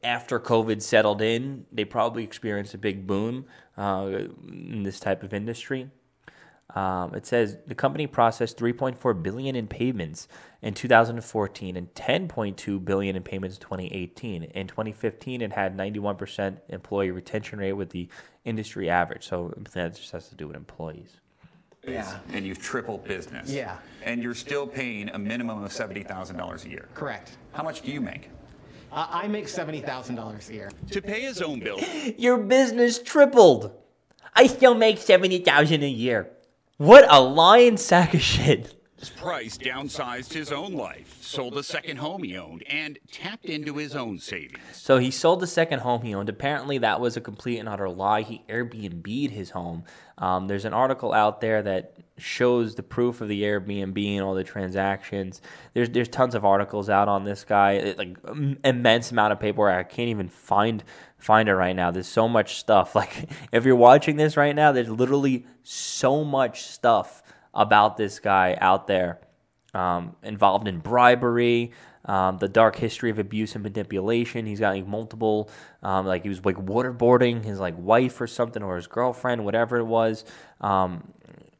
after 0.06 0.38
COVID 0.38 0.80
settled 0.80 1.20
in, 1.20 1.66
they 1.72 1.84
probably 1.84 2.22
experienced 2.22 2.72
a 2.74 2.78
big 2.78 3.06
boom 3.06 3.46
uh, 3.76 4.08
in 4.48 4.84
this 4.84 5.00
type 5.00 5.22
of 5.22 5.34
industry. 5.34 5.90
Um, 6.74 7.14
it 7.14 7.26
says 7.26 7.58
the 7.66 7.74
company 7.74 8.06
processed 8.06 8.58
3.4 8.58 9.22
billion 9.22 9.56
in 9.56 9.66
payments 9.66 10.28
in 10.62 10.74
2014 10.74 11.76
and 11.76 11.94
10.2 11.94 12.84
billion 12.84 13.16
in 13.16 13.22
payments 13.22 13.56
in 13.56 13.62
2018. 13.62 14.42
In 14.44 14.66
2015, 14.66 15.42
it 15.42 15.52
had 15.52 15.76
91% 15.76 16.58
employee 16.68 17.10
retention 17.10 17.58
rate 17.58 17.72
with 17.72 17.90
the 17.90 18.08
industry 18.44 18.90
average. 18.90 19.26
So 19.26 19.54
that 19.72 19.96
just 19.96 20.12
has 20.12 20.28
to 20.28 20.34
do 20.34 20.48
with 20.48 20.56
employees. 20.56 21.20
Yeah. 21.86 22.18
And 22.32 22.44
you've 22.44 22.60
tripled 22.60 23.04
business. 23.04 23.50
Yeah. 23.50 23.78
And 24.04 24.22
you're 24.22 24.34
still 24.34 24.66
paying 24.66 25.08
a 25.10 25.18
minimum 25.18 25.62
of 25.62 25.70
$70,000 25.70 26.64
a 26.64 26.68
year. 26.68 26.88
Correct. 26.94 27.38
How 27.52 27.62
much 27.62 27.82
do 27.82 27.90
you 27.90 28.00
make? 28.00 28.28
Uh, 28.96 29.06
I 29.10 29.28
make 29.28 29.44
$70,000 29.44 30.48
a 30.48 30.52
year. 30.54 30.70
To 30.92 31.02
pay 31.02 31.20
his 31.20 31.42
own 31.42 31.60
bill. 31.60 31.78
Your 32.16 32.38
business 32.38 32.98
tripled. 32.98 33.70
I 34.34 34.46
still 34.46 34.74
make 34.74 34.96
70,000 34.96 35.82
a 35.82 35.88
year. 35.88 36.30
What 36.78 37.04
a 37.06 37.20
lying 37.20 37.76
sack 37.76 38.14
of 38.14 38.22
shit. 38.22 38.74
Price 39.16 39.58
downsized 39.58 40.32
his 40.32 40.50
own 40.52 40.72
life, 40.72 41.18
sold 41.20 41.56
a 41.58 41.62
second 41.62 41.98
home 41.98 42.22
he 42.22 42.36
owned, 42.36 42.62
and 42.68 42.98
tapped 43.12 43.44
into 43.44 43.76
his 43.76 43.94
own 43.94 44.18
savings. 44.18 44.58
So 44.72 44.98
he 44.98 45.10
sold 45.10 45.40
the 45.40 45.46
second 45.46 45.80
home 45.80 46.02
he 46.02 46.14
owned. 46.14 46.28
Apparently, 46.28 46.78
that 46.78 47.00
was 47.00 47.16
a 47.16 47.20
complete 47.20 47.58
and 47.58 47.68
utter 47.68 47.88
lie. 47.88 48.22
He 48.22 48.42
Airbnb'd 48.48 49.30
his 49.30 49.50
home. 49.50 49.84
Um, 50.18 50.48
there's 50.48 50.64
an 50.64 50.72
article 50.72 51.12
out 51.12 51.40
there 51.40 51.62
that 51.62 51.94
shows 52.18 52.74
the 52.74 52.82
proof 52.82 53.20
of 53.20 53.28
the 53.28 53.42
Airbnb 53.42 54.14
and 54.14 54.22
all 54.22 54.34
the 54.34 54.44
transactions. 54.44 55.42
There's 55.74 55.90
there's 55.90 56.08
tons 56.08 56.34
of 56.34 56.44
articles 56.44 56.88
out 56.88 57.08
on 57.08 57.24
this 57.24 57.44
guy, 57.44 57.72
it, 57.72 57.98
like 57.98 58.16
immense 58.64 59.10
amount 59.10 59.32
of 59.32 59.40
paperwork. 59.40 59.74
I 59.74 59.82
can't 59.82 60.08
even 60.08 60.28
find 60.28 60.82
find 61.18 61.48
it 61.48 61.54
right 61.54 61.76
now. 61.76 61.90
There's 61.90 62.08
so 62.08 62.28
much 62.28 62.56
stuff. 62.56 62.94
Like 62.96 63.30
if 63.52 63.66
you're 63.66 63.76
watching 63.76 64.16
this 64.16 64.38
right 64.38 64.54
now, 64.56 64.72
there's 64.72 64.88
literally 64.88 65.44
so 65.62 66.24
much 66.24 66.62
stuff 66.62 67.22
about 67.56 67.96
this 67.96 68.20
guy 68.20 68.56
out 68.60 68.86
there 68.86 69.18
um, 69.74 70.14
involved 70.22 70.68
in 70.68 70.78
bribery, 70.78 71.72
um, 72.04 72.38
the 72.38 72.48
dark 72.48 72.76
history 72.76 73.10
of 73.10 73.18
abuse 73.18 73.54
and 73.54 73.64
manipulation. 73.64 74.46
He's 74.46 74.60
got 74.60 74.74
like 74.74 74.86
multiple, 74.86 75.50
um, 75.82 76.06
like 76.06 76.22
he 76.22 76.28
was 76.28 76.44
like 76.44 76.56
waterboarding 76.56 77.44
his 77.44 77.58
like 77.58 77.74
wife 77.76 78.20
or 78.20 78.26
something 78.26 78.62
or 78.62 78.76
his 78.76 78.86
girlfriend, 78.86 79.44
whatever 79.44 79.78
it 79.78 79.84
was. 79.84 80.24
Um, 80.60 81.12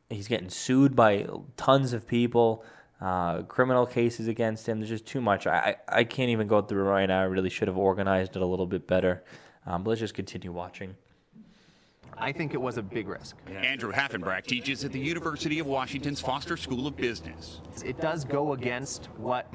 he's 0.09 0.29
getting 0.29 0.51
sued 0.51 0.95
by 0.95 1.27
tons 1.57 1.93
of 1.93 2.07
people. 2.07 2.65
Uh, 2.99 3.43
criminal 3.43 3.85
cases 3.85 4.27
against 4.27 4.67
him. 4.67 4.79
There's 4.79 4.89
just 4.89 5.05
too 5.05 5.21
much. 5.21 5.47
I, 5.47 5.77
I 5.87 6.05
can't 6.05 6.31
even 6.31 6.47
go 6.49 6.63
through 6.63 6.85
right 6.85 7.05
now. 7.05 7.21
I 7.21 7.25
really 7.25 7.51
should 7.51 7.69
have 7.69 7.77
organized 7.77 8.37
it 8.37 8.43
a 8.43 8.47
little 8.47 8.67
bit 8.67 8.87
better. 8.87 9.23
Um, 9.67 9.83
but 9.83 9.91
let's 9.91 10.01
just 10.01 10.15
continue 10.15 10.51
watching. 10.51 10.97
I 12.19 12.33
think 12.33 12.55
it 12.55 12.61
was 12.61 12.79
a 12.79 12.83
big 12.83 13.09
risk. 13.09 13.37
Andrew 13.49 13.93
Hafenbrack 13.93 14.47
teaches 14.47 14.85
at 14.85 14.93
the 14.93 14.99
University 14.99 15.59
of 15.59 15.67
Washington's 15.67 16.21
Foster 16.21 16.57
School 16.57 16.87
of 16.87 16.97
Business. 16.97 17.61
It 17.85 18.01
does 18.01 18.25
go 18.25 18.55
against 18.55 19.07
what 19.17 19.47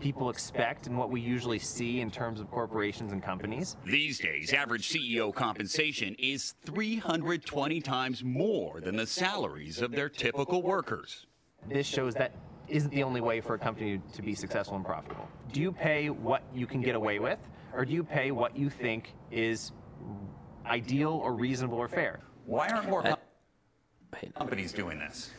people 0.00 0.30
expect 0.30 0.86
and 0.86 0.96
what 0.96 1.10
we 1.10 1.20
usually 1.20 1.58
see 1.58 2.00
in 2.00 2.10
terms 2.10 2.40
of 2.40 2.50
corporations 2.50 3.12
and 3.12 3.22
companies. 3.22 3.76
These 3.84 4.18
days, 4.18 4.52
average 4.52 4.88
CEO 4.88 5.32
compensation 5.34 6.16
is 6.18 6.54
320 6.64 7.80
times 7.82 8.24
more 8.24 8.80
than 8.80 8.96
the 8.96 9.06
salaries 9.06 9.82
of 9.82 9.92
their 9.92 10.08
typical 10.08 10.62
workers. 10.62 11.26
This 11.68 11.86
shows 11.86 12.14
that 12.14 12.34
isn't 12.68 12.90
the 12.90 13.02
only 13.02 13.20
way 13.20 13.40
for 13.40 13.54
a 13.54 13.58
company 13.58 14.00
to 14.14 14.22
be 14.22 14.34
successful 14.34 14.76
and 14.76 14.84
profitable. 14.84 15.28
Do 15.52 15.60
you 15.60 15.72
pay 15.72 16.08
what 16.08 16.42
you 16.54 16.66
can 16.66 16.80
get 16.80 16.94
away 16.94 17.18
with, 17.18 17.38
or 17.74 17.84
do 17.84 17.92
you 17.92 18.02
pay 18.02 18.30
what 18.30 18.56
you 18.56 18.70
think 18.70 19.12
is 19.30 19.72
ideal 20.70 21.12
or 21.12 21.34
reasonable 21.34 21.78
or 21.78 21.88
fair? 21.88 22.20
Why 22.46 22.68
aren't 22.68 22.88
more 22.88 23.06
uh, 23.06 23.16
com- 24.12 24.30
companies 24.36 24.72
doing 24.72 24.98
this? 24.98 25.30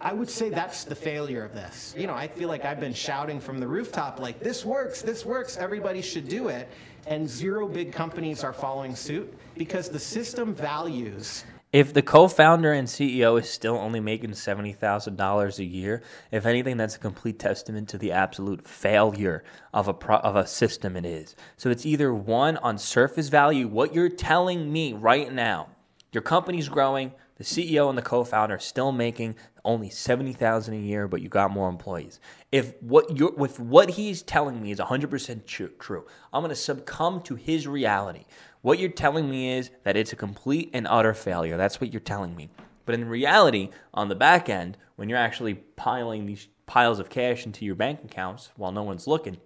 I 0.00 0.12
would 0.12 0.28
say 0.28 0.48
that's 0.48 0.82
the 0.82 0.96
failure 0.96 1.44
of 1.44 1.54
this. 1.54 1.94
You 1.96 2.08
know, 2.08 2.14
I 2.14 2.26
feel 2.26 2.48
like 2.48 2.64
I've 2.64 2.80
been 2.80 2.92
shouting 2.92 3.38
from 3.38 3.60
the 3.60 3.68
rooftop, 3.68 4.18
like, 4.18 4.40
this 4.40 4.64
works, 4.64 5.00
this 5.00 5.24
works, 5.24 5.56
everybody 5.56 6.02
should 6.02 6.28
do 6.28 6.48
it. 6.48 6.68
And 7.06 7.28
zero 7.28 7.68
big 7.68 7.92
companies 7.92 8.42
are 8.42 8.52
following 8.52 8.96
suit 8.96 9.32
because 9.56 9.88
the 9.88 9.98
system 9.98 10.54
values. 10.54 11.44
If 11.72 11.94
the 11.94 12.02
co 12.02 12.28
founder 12.28 12.70
and 12.70 12.86
CEO 12.86 13.40
is 13.40 13.48
still 13.48 13.76
only 13.76 13.98
making 13.98 14.32
$70,000 14.32 15.58
a 15.58 15.64
year, 15.64 16.02
if 16.30 16.44
anything, 16.44 16.76
that's 16.76 16.96
a 16.96 16.98
complete 16.98 17.38
testament 17.38 17.88
to 17.88 17.98
the 17.98 18.12
absolute 18.12 18.68
failure 18.68 19.42
of 19.72 19.88
a, 19.88 19.94
pro- 19.94 20.18
of 20.18 20.36
a 20.36 20.46
system 20.46 20.96
it 20.96 21.06
is. 21.06 21.34
So 21.56 21.70
it's 21.70 21.86
either 21.86 22.12
one, 22.12 22.58
on 22.58 22.76
surface 22.76 23.30
value, 23.30 23.68
what 23.68 23.94
you're 23.94 24.10
telling 24.10 24.70
me 24.70 24.92
right 24.92 25.32
now, 25.32 25.68
your 26.12 26.22
company's 26.22 26.68
growing, 26.68 27.12
the 27.36 27.44
CEO 27.44 27.88
and 27.88 27.96
the 27.96 28.02
co-founder 28.02 28.56
are 28.56 28.60
still 28.60 28.92
making 28.92 29.34
only 29.64 29.88
70,000 29.88 30.74
a 30.74 30.76
year, 30.76 31.08
but 31.08 31.22
you 31.22 31.30
got 31.30 31.50
more 31.50 31.70
employees. 31.70 32.20
If 32.50 32.74
what 32.82 33.16
you 33.16 33.34
with 33.36 33.58
what 33.58 33.90
he's 33.90 34.22
telling 34.22 34.60
me 34.62 34.72
is 34.72 34.78
100% 34.78 35.78
true, 35.78 36.06
I'm 36.32 36.42
going 36.42 36.50
to 36.50 36.54
succumb 36.54 37.22
to 37.22 37.34
his 37.34 37.66
reality. 37.66 38.26
What 38.62 38.78
you're 38.78 38.90
telling 38.90 39.28
me 39.28 39.52
is 39.52 39.70
that 39.82 39.96
it's 39.96 40.12
a 40.12 40.16
complete 40.16 40.70
and 40.72 40.86
utter 40.88 41.14
failure. 41.14 41.56
That's 41.56 41.80
what 41.80 41.92
you're 41.92 42.00
telling 42.00 42.34
me. 42.34 42.48
But 42.84 42.94
in 42.94 43.08
reality, 43.08 43.70
on 43.92 44.08
the 44.08 44.14
back 44.14 44.48
end, 44.48 44.76
when 44.96 45.08
you're 45.08 45.18
actually 45.18 45.54
piling 45.54 46.26
these 46.26 46.48
piles 46.66 46.98
of 46.98 47.10
cash 47.10 47.44
into 47.44 47.64
your 47.64 47.74
bank 47.74 48.00
accounts 48.04 48.50
while 48.56 48.72
no 48.72 48.82
one's 48.82 49.06
looking, 49.06 49.36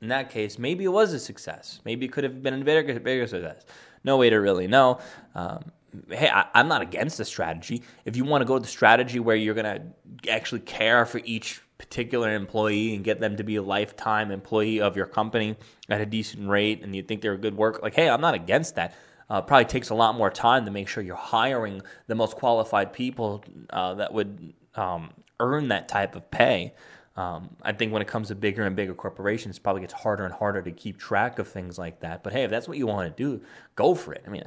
in 0.00 0.08
that 0.08 0.30
case, 0.30 0.58
maybe 0.58 0.84
it 0.84 0.88
was 0.88 1.12
a 1.12 1.18
success. 1.18 1.80
Maybe 1.84 2.06
it 2.06 2.12
could 2.12 2.24
have 2.24 2.42
been 2.42 2.54
a 2.54 2.64
bigger, 2.64 2.98
bigger 3.00 3.26
success. 3.26 3.64
No 4.02 4.16
way 4.16 4.30
to 4.30 4.36
really 4.36 4.66
know. 4.66 4.98
Um, 5.34 5.72
hey, 6.08 6.30
I, 6.30 6.46
am 6.54 6.68
not 6.68 6.80
against 6.80 7.18
the 7.18 7.24
strategy. 7.26 7.82
If 8.06 8.16
you 8.16 8.24
want 8.24 8.40
to 8.40 8.46
go 8.46 8.58
the 8.58 8.66
strategy 8.66 9.20
where 9.20 9.36
you're 9.36 9.54
going 9.54 9.92
to 10.22 10.30
actually 10.30 10.60
care 10.60 11.04
for 11.04 11.20
each 11.24 11.60
particular 11.80 12.34
employee 12.34 12.94
and 12.94 13.02
get 13.02 13.20
them 13.20 13.38
to 13.38 13.42
be 13.42 13.56
a 13.56 13.62
lifetime 13.62 14.30
employee 14.30 14.82
of 14.82 14.98
your 14.98 15.06
company 15.06 15.56
at 15.88 15.98
a 15.98 16.04
decent 16.04 16.46
rate 16.46 16.82
and 16.82 16.94
you 16.94 17.02
think 17.02 17.22
they're 17.22 17.32
a 17.32 17.38
good 17.38 17.56
work, 17.56 17.82
like, 17.82 17.94
hey, 17.94 18.10
I'm 18.10 18.20
not 18.20 18.34
against 18.34 18.74
that. 18.74 18.94
Uh, 19.30 19.40
probably 19.40 19.64
takes 19.64 19.88
a 19.88 19.94
lot 19.94 20.14
more 20.14 20.28
time 20.28 20.66
to 20.66 20.70
make 20.70 20.88
sure 20.88 21.02
you're 21.02 21.16
hiring 21.16 21.80
the 22.06 22.14
most 22.14 22.36
qualified 22.36 22.92
people 22.92 23.42
uh, 23.70 23.94
that 23.94 24.12
would 24.12 24.52
um, 24.74 25.10
earn 25.38 25.68
that 25.68 25.88
type 25.88 26.14
of 26.14 26.30
pay. 26.30 26.74
Um, 27.16 27.56
I 27.62 27.72
think 27.72 27.94
when 27.94 28.02
it 28.02 28.08
comes 28.08 28.28
to 28.28 28.34
bigger 28.34 28.66
and 28.66 28.76
bigger 28.76 28.92
corporations, 28.92 29.56
it 29.56 29.62
probably 29.62 29.80
gets 29.80 29.94
harder 29.94 30.26
and 30.26 30.34
harder 30.34 30.60
to 30.60 30.70
keep 30.70 30.98
track 30.98 31.38
of 31.38 31.48
things 31.48 31.78
like 31.78 32.00
that. 32.00 32.22
But 32.22 32.34
hey, 32.34 32.44
if 32.44 32.50
that's 32.50 32.68
what 32.68 32.76
you 32.76 32.86
want 32.86 33.16
to 33.16 33.22
do, 33.22 33.42
go 33.74 33.94
for 33.94 34.12
it. 34.12 34.22
I 34.26 34.30
mean, 34.30 34.42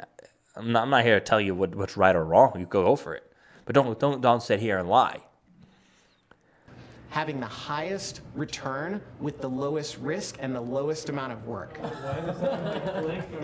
I'm 0.55 0.71
not, 0.71 0.83
I'm 0.83 0.91
not 0.91 1.03
here 1.03 1.19
to 1.19 1.25
tell 1.25 1.41
you 1.41 1.55
what, 1.55 1.73
what's 1.73 1.97
right 1.97 2.15
or 2.15 2.23
wrong. 2.23 2.53
You 2.59 2.67
go, 2.67 2.83
go 2.83 2.95
for 2.95 3.15
it, 3.15 3.23
but 3.65 3.73
don't 3.73 3.99
don't 3.99 4.21
don't 4.21 4.43
sit 4.43 4.59
here 4.59 4.77
and 4.77 4.87
lie. 4.87 5.21
Having 7.13 7.39
the 7.39 7.45
highest 7.45 8.21
return 8.35 9.01
with 9.21 9.39
the 9.39 9.49
lowest 9.49 9.97
risk 9.99 10.35
and 10.39 10.53
the 10.53 10.61
lowest 10.61 11.09
amount 11.09 11.31
of 11.31 11.47
work. 11.47 11.79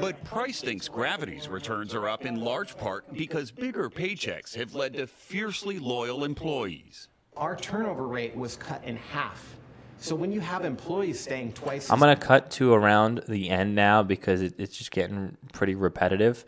but 0.01 0.21
Price 0.25 0.59
thinks 0.59 0.87
Gravity's 0.87 1.47
returns 1.47 1.95
are 1.95 2.09
up 2.09 2.25
in 2.25 2.41
large 2.41 2.75
part 2.77 3.13
because 3.13 3.51
bigger 3.51 3.89
paychecks 3.89 4.55
have 4.55 4.75
led 4.75 4.93
to 4.93 5.07
fiercely 5.07 5.79
loyal 5.79 6.25
employees 6.25 7.07
our 7.39 7.55
turnover 7.55 8.05
rate 8.05 8.35
was 8.35 8.57
cut 8.57 8.83
in 8.83 8.97
half. 8.97 9.55
So 9.97 10.15
when 10.15 10.31
you 10.31 10.39
have 10.39 10.63
employees 10.65 11.19
staying 11.19 11.53
twice, 11.53 11.89
I'm 11.89 11.99
gonna 11.99 12.15
cut 12.15 12.51
to 12.51 12.73
around 12.73 13.23
the 13.27 13.49
end 13.49 13.75
now 13.75 14.03
because 14.03 14.41
it, 14.41 14.55
it's 14.57 14.77
just 14.77 14.91
getting 14.91 15.35
pretty 15.51 15.75
repetitive, 15.75 16.45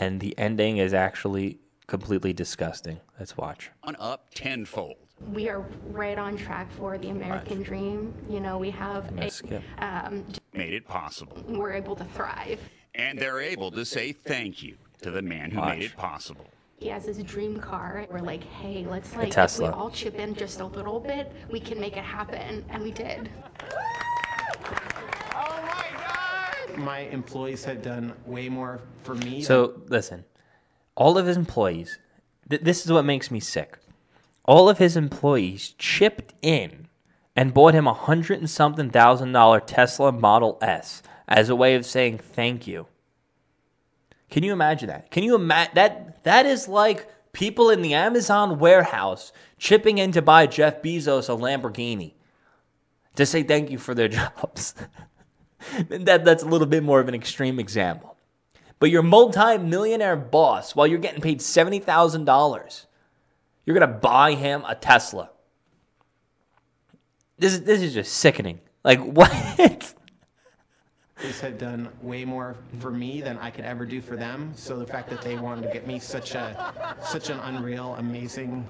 and 0.00 0.20
the 0.20 0.36
ending 0.38 0.76
is 0.76 0.94
actually 0.94 1.58
completely 1.86 2.32
disgusting. 2.32 3.00
Let's 3.18 3.36
watch. 3.36 3.70
On 3.84 3.96
up 3.98 4.28
tenfold. 4.34 4.96
We 5.32 5.48
are 5.48 5.64
right 5.90 6.18
on 6.18 6.36
track 6.36 6.70
for 6.72 6.98
the 6.98 7.10
American 7.10 7.58
watch. 7.58 7.66
dream. 7.68 8.14
You 8.28 8.40
know, 8.40 8.58
we 8.58 8.70
have 8.70 9.12
a, 9.18 9.30
um, 9.78 10.24
made 10.52 10.74
it 10.74 10.86
possible. 10.86 11.42
We're 11.46 11.72
able 11.72 11.96
to 11.96 12.04
thrive, 12.04 12.60
and 12.94 13.18
they're 13.18 13.40
able 13.40 13.70
to 13.72 13.84
say 13.84 14.12
thank 14.12 14.62
you 14.62 14.76
to 15.02 15.10
the 15.10 15.22
man 15.22 15.50
who 15.50 15.58
watch. 15.58 15.78
made 15.78 15.84
it 15.84 15.96
possible 15.96 16.46
he 16.82 16.88
has 16.88 17.04
his 17.04 17.22
dream 17.22 17.60
car. 17.60 18.06
We're 18.10 18.18
like, 18.18 18.42
hey, 18.44 18.84
let's 18.88 19.14
like, 19.14 19.36
if 19.36 19.58
we 19.58 19.66
all 19.66 19.90
chip 19.90 20.16
in 20.16 20.34
just 20.34 20.60
a 20.60 20.66
little 20.66 20.98
bit, 20.98 21.32
we 21.50 21.60
can 21.60 21.80
make 21.80 21.96
it 21.96 22.04
happen. 22.04 22.64
And 22.70 22.82
we 22.82 22.90
did. 22.90 23.30
Oh 25.34 25.60
my 25.64 25.86
God! 25.96 26.78
My 26.78 27.00
employees 27.00 27.64
had 27.64 27.82
done 27.82 28.12
way 28.26 28.48
more 28.48 28.80
for 29.04 29.14
me. 29.14 29.42
So, 29.42 29.68
than- 29.68 29.86
listen, 29.88 30.24
all 30.96 31.16
of 31.16 31.26
his 31.26 31.36
employees, 31.36 31.98
th- 32.50 32.62
this 32.62 32.84
is 32.84 32.90
what 32.90 33.04
makes 33.04 33.30
me 33.30 33.38
sick. 33.38 33.78
All 34.44 34.68
of 34.68 34.78
his 34.78 34.96
employees 34.96 35.74
chipped 35.78 36.34
in 36.42 36.88
and 37.36 37.54
bought 37.54 37.74
him 37.74 37.86
a 37.86 37.94
hundred 37.94 38.38
and 38.38 38.50
something 38.50 38.90
thousand 38.90 39.32
dollar 39.32 39.60
Tesla 39.60 40.12
Model 40.12 40.58
S 40.60 41.02
as 41.28 41.48
a 41.48 41.56
way 41.56 41.74
of 41.74 41.86
saying 41.86 42.18
thank 42.18 42.66
you. 42.66 42.86
Can 44.30 44.42
you 44.42 44.52
imagine 44.52 44.88
that? 44.88 45.10
Can 45.10 45.22
you 45.22 45.34
imagine 45.34 45.74
that? 45.74 46.24
That 46.24 46.46
is 46.46 46.68
like 46.68 47.08
people 47.32 47.70
in 47.70 47.82
the 47.82 47.94
Amazon 47.94 48.58
warehouse 48.58 49.32
chipping 49.58 49.98
in 49.98 50.12
to 50.12 50.22
buy 50.22 50.46
Jeff 50.46 50.82
Bezos 50.82 51.28
a 51.28 51.36
Lamborghini 51.36 52.14
to 53.16 53.26
say 53.26 53.42
thank 53.42 53.70
you 53.70 53.78
for 53.78 53.94
their 53.94 54.08
jobs. 54.40 54.74
that, 55.88 56.24
that's 56.24 56.42
a 56.42 56.48
little 56.48 56.66
bit 56.66 56.82
more 56.82 57.00
of 57.00 57.08
an 57.08 57.14
extreme 57.14 57.58
example. 57.58 58.16
But 58.78 58.90
your 58.90 59.02
multi-millionaire 59.02 60.16
boss, 60.16 60.74
while 60.74 60.86
you're 60.86 60.98
getting 60.98 61.20
paid 61.20 61.38
$70,000, 61.38 62.86
you're 63.64 63.78
going 63.78 63.88
to 63.88 63.98
buy 63.98 64.34
him 64.34 64.64
a 64.66 64.74
Tesla. 64.74 65.30
This 67.38 67.54
is, 67.54 67.62
this 67.62 67.82
is 67.82 67.94
just 67.94 68.14
sickening. 68.14 68.60
Like, 68.84 69.00
what? 69.02 69.94
This 71.20 71.40
had 71.40 71.56
done 71.56 71.88
way 72.02 72.24
more 72.24 72.56
for 72.80 72.90
me 72.90 73.20
than 73.20 73.38
I 73.38 73.50
could 73.50 73.64
ever 73.64 73.86
do 73.86 74.00
for 74.00 74.16
them. 74.16 74.52
So 74.56 74.76
the 74.76 74.86
fact 74.86 75.08
that 75.10 75.22
they 75.22 75.36
wanted 75.36 75.62
to 75.62 75.72
get 75.72 75.86
me 75.86 76.00
such 76.00 76.34
a 76.34 76.96
such 77.00 77.30
an 77.30 77.38
unreal, 77.38 77.94
amazing 77.94 78.66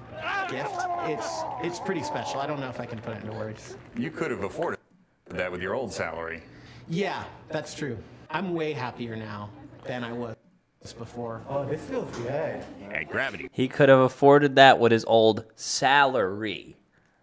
gift, 0.49 0.75
it's 1.05 1.41
it's 1.63 1.79
pretty 1.79 2.03
special. 2.03 2.39
I 2.39 2.45
don't 2.45 2.59
know 2.59 2.69
if 2.69 2.79
I 2.79 2.85
can 2.85 2.99
put 2.99 3.17
it 3.17 3.23
into 3.23 3.35
words. 3.35 3.75
You 3.97 4.11
could 4.11 4.29
have 4.29 4.43
afforded 4.43 4.79
that 5.29 5.51
with 5.51 5.63
your 5.63 5.73
old 5.73 5.91
salary. 5.91 6.43
Yeah, 6.87 7.23
that's 7.49 7.73
true. 7.73 7.97
I'm 8.29 8.53
way 8.53 8.73
happier 8.73 9.15
now 9.15 9.49
than 9.85 10.03
I 10.03 10.13
was 10.13 10.35
before. 10.91 11.41
Oh, 11.47 11.65
this 11.65 11.81
feels 11.81 12.13
good. 12.17 12.61
At 12.91 13.07
Gravity. 13.09 13.49
He 13.53 13.69
could 13.69 13.87
have 13.87 13.99
afforded 13.99 14.57
that 14.57 14.79
with 14.79 14.91
his 14.91 15.05
old 15.05 15.45
salary, 15.55 16.75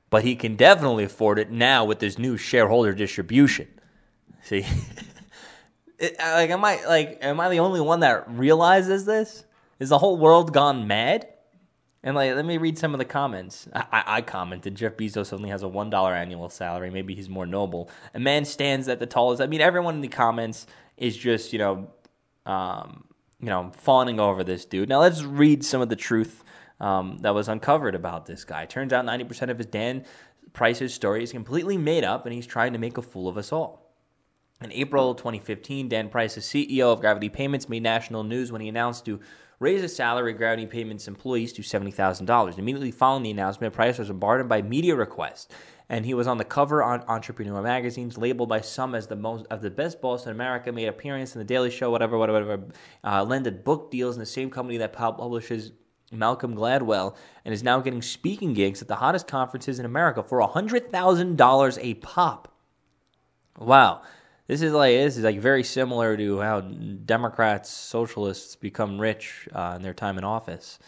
but 0.09 0.25
he 0.25 0.37
can 0.37 0.57
definitely 0.57 1.05
afford 1.05 1.39
it 1.39 1.51
now 1.51 1.85
with 1.85 2.01
his 2.01 2.19
new 2.19 2.39
shareholder 2.39 2.95
distribution. 2.95 3.69
See? 4.43 4.65
It, 6.01 6.17
like, 6.19 6.49
am 6.49 6.65
I 6.65 6.83
like, 6.87 7.19
am 7.21 7.41
I 7.41 7.51
the 7.51 7.59
only 7.61 7.83
one 7.83 8.01
that 8.01 8.25
realizes 8.31 9.05
this? 9.05 9.45
Is 9.79 9.91
the 9.91 9.99
whole 9.99 10.17
world 10.17 10.51
gone 10.51 10.87
mad? 10.87 11.29
And 12.03 12.17
like, 12.17 12.35
let 12.35 12.47
me 12.47 12.57
read 12.57 12.79
some 12.79 12.95
of 12.95 12.99
the 12.99 13.05
comments. 13.05 13.69
I, 13.75 13.85
I, 13.93 14.05
I 14.07 14.23
commented 14.23 14.75
Jeff 14.75 14.97
Bezos 14.97 15.33
only 15.35 15.51
has 15.51 15.63
a 15.63 15.69
one 15.69 15.91
dollar 15.91 16.15
annual 16.15 16.49
salary. 16.49 16.91
Maybe 16.91 17.15
he's 17.15 17.29
more 17.29 17.45
noble. 17.45 17.91
A 18.15 18.19
man 18.19 18.47
stands 18.47 18.89
at 18.89 18.99
the 18.99 19.07
tallest. 19.07 19.43
I 19.43 19.47
mean, 19.47 19.61
everyone 19.61 19.97
in 19.97 20.01
the 20.01 20.09
comments 20.09 20.67
is 20.97 21.15
just 21.17 21.53
you 21.53 21.59
know, 21.59 21.91
um, 22.47 23.05
you 23.41 23.47
know, 23.47 23.73
fawning 23.75 24.21
over 24.21 24.45
this 24.45 24.65
dude. 24.65 24.89
Now 24.89 25.01
let's 25.01 25.23
read 25.23 25.65
some 25.65 25.81
of 25.81 25.89
the 25.89 25.97
truth 25.97 26.45
um, 26.81 27.19
that 27.23 27.35
was 27.35 27.49
uncovered 27.49 27.95
about 27.95 28.27
this 28.27 28.45
guy. 28.45 28.67
Turns 28.67 28.93
out 28.93 29.05
ninety 29.05 29.25
percent 29.25 29.51
of 29.51 29.59
his 29.59 29.67
Dan 29.67 30.05
Price's 30.53 30.93
story 30.93 31.23
is 31.23 31.33
completely 31.33 31.79
made 31.79 32.05
up, 32.05 32.27
and 32.27 32.35
he's 32.35 32.47
trying 32.47 32.73
to 32.73 32.79
make 32.79 32.99
a 32.99 33.03
fool 33.03 33.29
of 33.29 33.37
us 33.37 33.53
all. 33.53 33.91
In 34.63 34.73
April 34.73 35.15
2015, 35.15 35.89
Dan 35.89 36.09
Price, 36.11 36.35
the 36.35 36.41
CEO 36.41 36.93
of 36.93 37.01
Gravity 37.01 37.29
Payments, 37.31 37.69
made 37.69 37.83
national 37.83 38.25
news 38.25 38.53
when 38.53 38.61
he 38.61 38.69
announced 38.69 39.07
to 39.07 39.21
raise 39.59 39.81
the 39.81 39.89
salary 39.89 40.33
of 40.33 40.39
Gravity 40.39 40.67
Payments 40.67 41.09
employees 41.09 41.53
to 41.55 41.63
$70,000. 41.63 42.59
Immediately 42.59 42.91
following 42.91 43.23
the 43.23 43.31
announcement, 43.31 43.73
Price 43.73 43.99
was 43.99 44.09
bombarded 44.09 44.49
by 44.49 44.61
media 44.61 44.95
requests, 44.95 45.49
and 45.91 46.07
he 46.07 46.15
was 46.15 46.29
on 46.29 46.39
the 46.39 46.45
cover 46.45 46.83
on 46.85 47.03
Entrepreneur 47.09 47.61
magazines, 47.61 48.17
labeled 48.17 48.49
by 48.49 48.61
some 48.61 48.95
as 48.95 49.09
the 49.09 49.17
most 49.17 49.45
of 49.51 49.61
the 49.61 49.71
best 49.71 50.01
boss 50.01 50.25
in 50.25 50.31
America. 50.31 50.71
Made 50.71 50.87
appearance 50.87 51.35
in 51.35 51.41
the 51.41 51.45
Daily 51.45 51.69
Show, 51.69 51.91
whatever, 51.91 52.17
whatever, 52.17 52.47
whatever. 52.47 52.65
Uh, 53.03 53.25
landed 53.25 53.65
book 53.65 53.91
deals 53.91 54.15
in 54.15 54.21
the 54.21 54.27
same 54.27 54.51
company 54.51 54.79
that 54.79 54.93
publishes 54.93 55.73
Malcolm 56.13 56.55
Gladwell, 56.55 57.17
and 57.45 57.53
is 57.53 57.65
now 57.65 57.81
getting 57.81 58.03
speaking 58.03 58.55
gigs 58.55 58.81
at 58.81 58.87
the 58.87 58.97
hottest 58.97 59.27
conferences 59.27 59.81
in 59.81 59.85
America 59.85 60.23
for 60.23 60.41
$100,000 60.41 61.79
a 61.83 61.95
pop. 61.95 62.55
Wow. 63.59 64.03
This 64.47 64.63
is 64.63 64.73
like 64.73 64.95
this 64.95 65.17
is 65.17 65.23
like 65.23 65.39
very 65.39 65.63
similar 65.63 66.17
to 66.17 66.41
how 66.41 66.61
Democrats, 66.61 67.71
socialists 67.71 68.57
become 68.57 69.01
rich 69.01 69.49
uh, 69.53 69.75
in 69.77 69.83
their 69.83 69.95
time 69.95 70.19
in 70.19 70.25
office, 70.25 70.81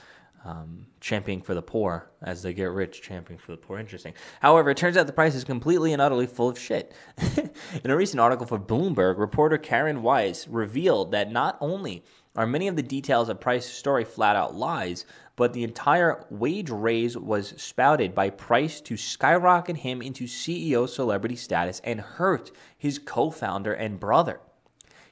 um, 0.45 0.87
championing 1.01 1.43
for 1.43 1.55
the 1.55 1.63
poor 1.63 2.11
as 2.23 2.43
they 2.43 2.53
get 2.53 2.71
rich, 2.71 3.03
championing 3.03 3.39
for 3.39 3.53
the 3.53 3.59
poor. 3.59 3.79
Interesting. 3.79 4.15
However, 4.41 4.71
it 4.71 4.77
turns 4.77 4.97
out 4.97 5.07
the 5.07 5.13
price 5.13 5.35
is 5.35 5.45
completely 5.45 5.93
and 5.93 6.03
utterly 6.03 6.27
full 6.27 6.49
of 6.49 6.59
shit. 6.59 6.93
in 7.85 7.91
a 7.91 7.97
recent 7.97 8.21
article 8.21 8.47
for 8.47 8.59
Bloomberg, 8.59 9.19
reporter 9.19 9.59
Karen 9.59 10.03
Weise 10.03 10.47
revealed 10.51 11.13
that 11.13 11.31
not 11.31 11.57
only 11.61 12.05
are 12.35 12.47
many 12.47 12.67
of 12.67 12.77
the 12.77 12.83
details 12.83 13.29
of 13.29 13.41
Price's 13.41 13.73
story 13.73 14.05
flat 14.05 14.37
out 14.37 14.55
lies, 14.55 15.05
but 15.37 15.53
the 15.53 15.65
entire 15.65 16.25
wage 16.31 16.71
raise 16.71 17.17
was 17.17 17.55
spouted 17.57 18.15
by 18.15 18.31
Price 18.31 18.81
to 18.83 18.97
skyrocket 18.97 19.79
him 19.79 20.01
into 20.01 20.25
CEO 20.25 20.89
celebrity 20.89 21.37
status 21.37 21.81
and 21.85 22.01
hurt 22.01 22.51
his 22.77 22.99
co 22.99 23.31
founder 23.31 23.73
and 23.73 24.01
brother. 24.01 24.41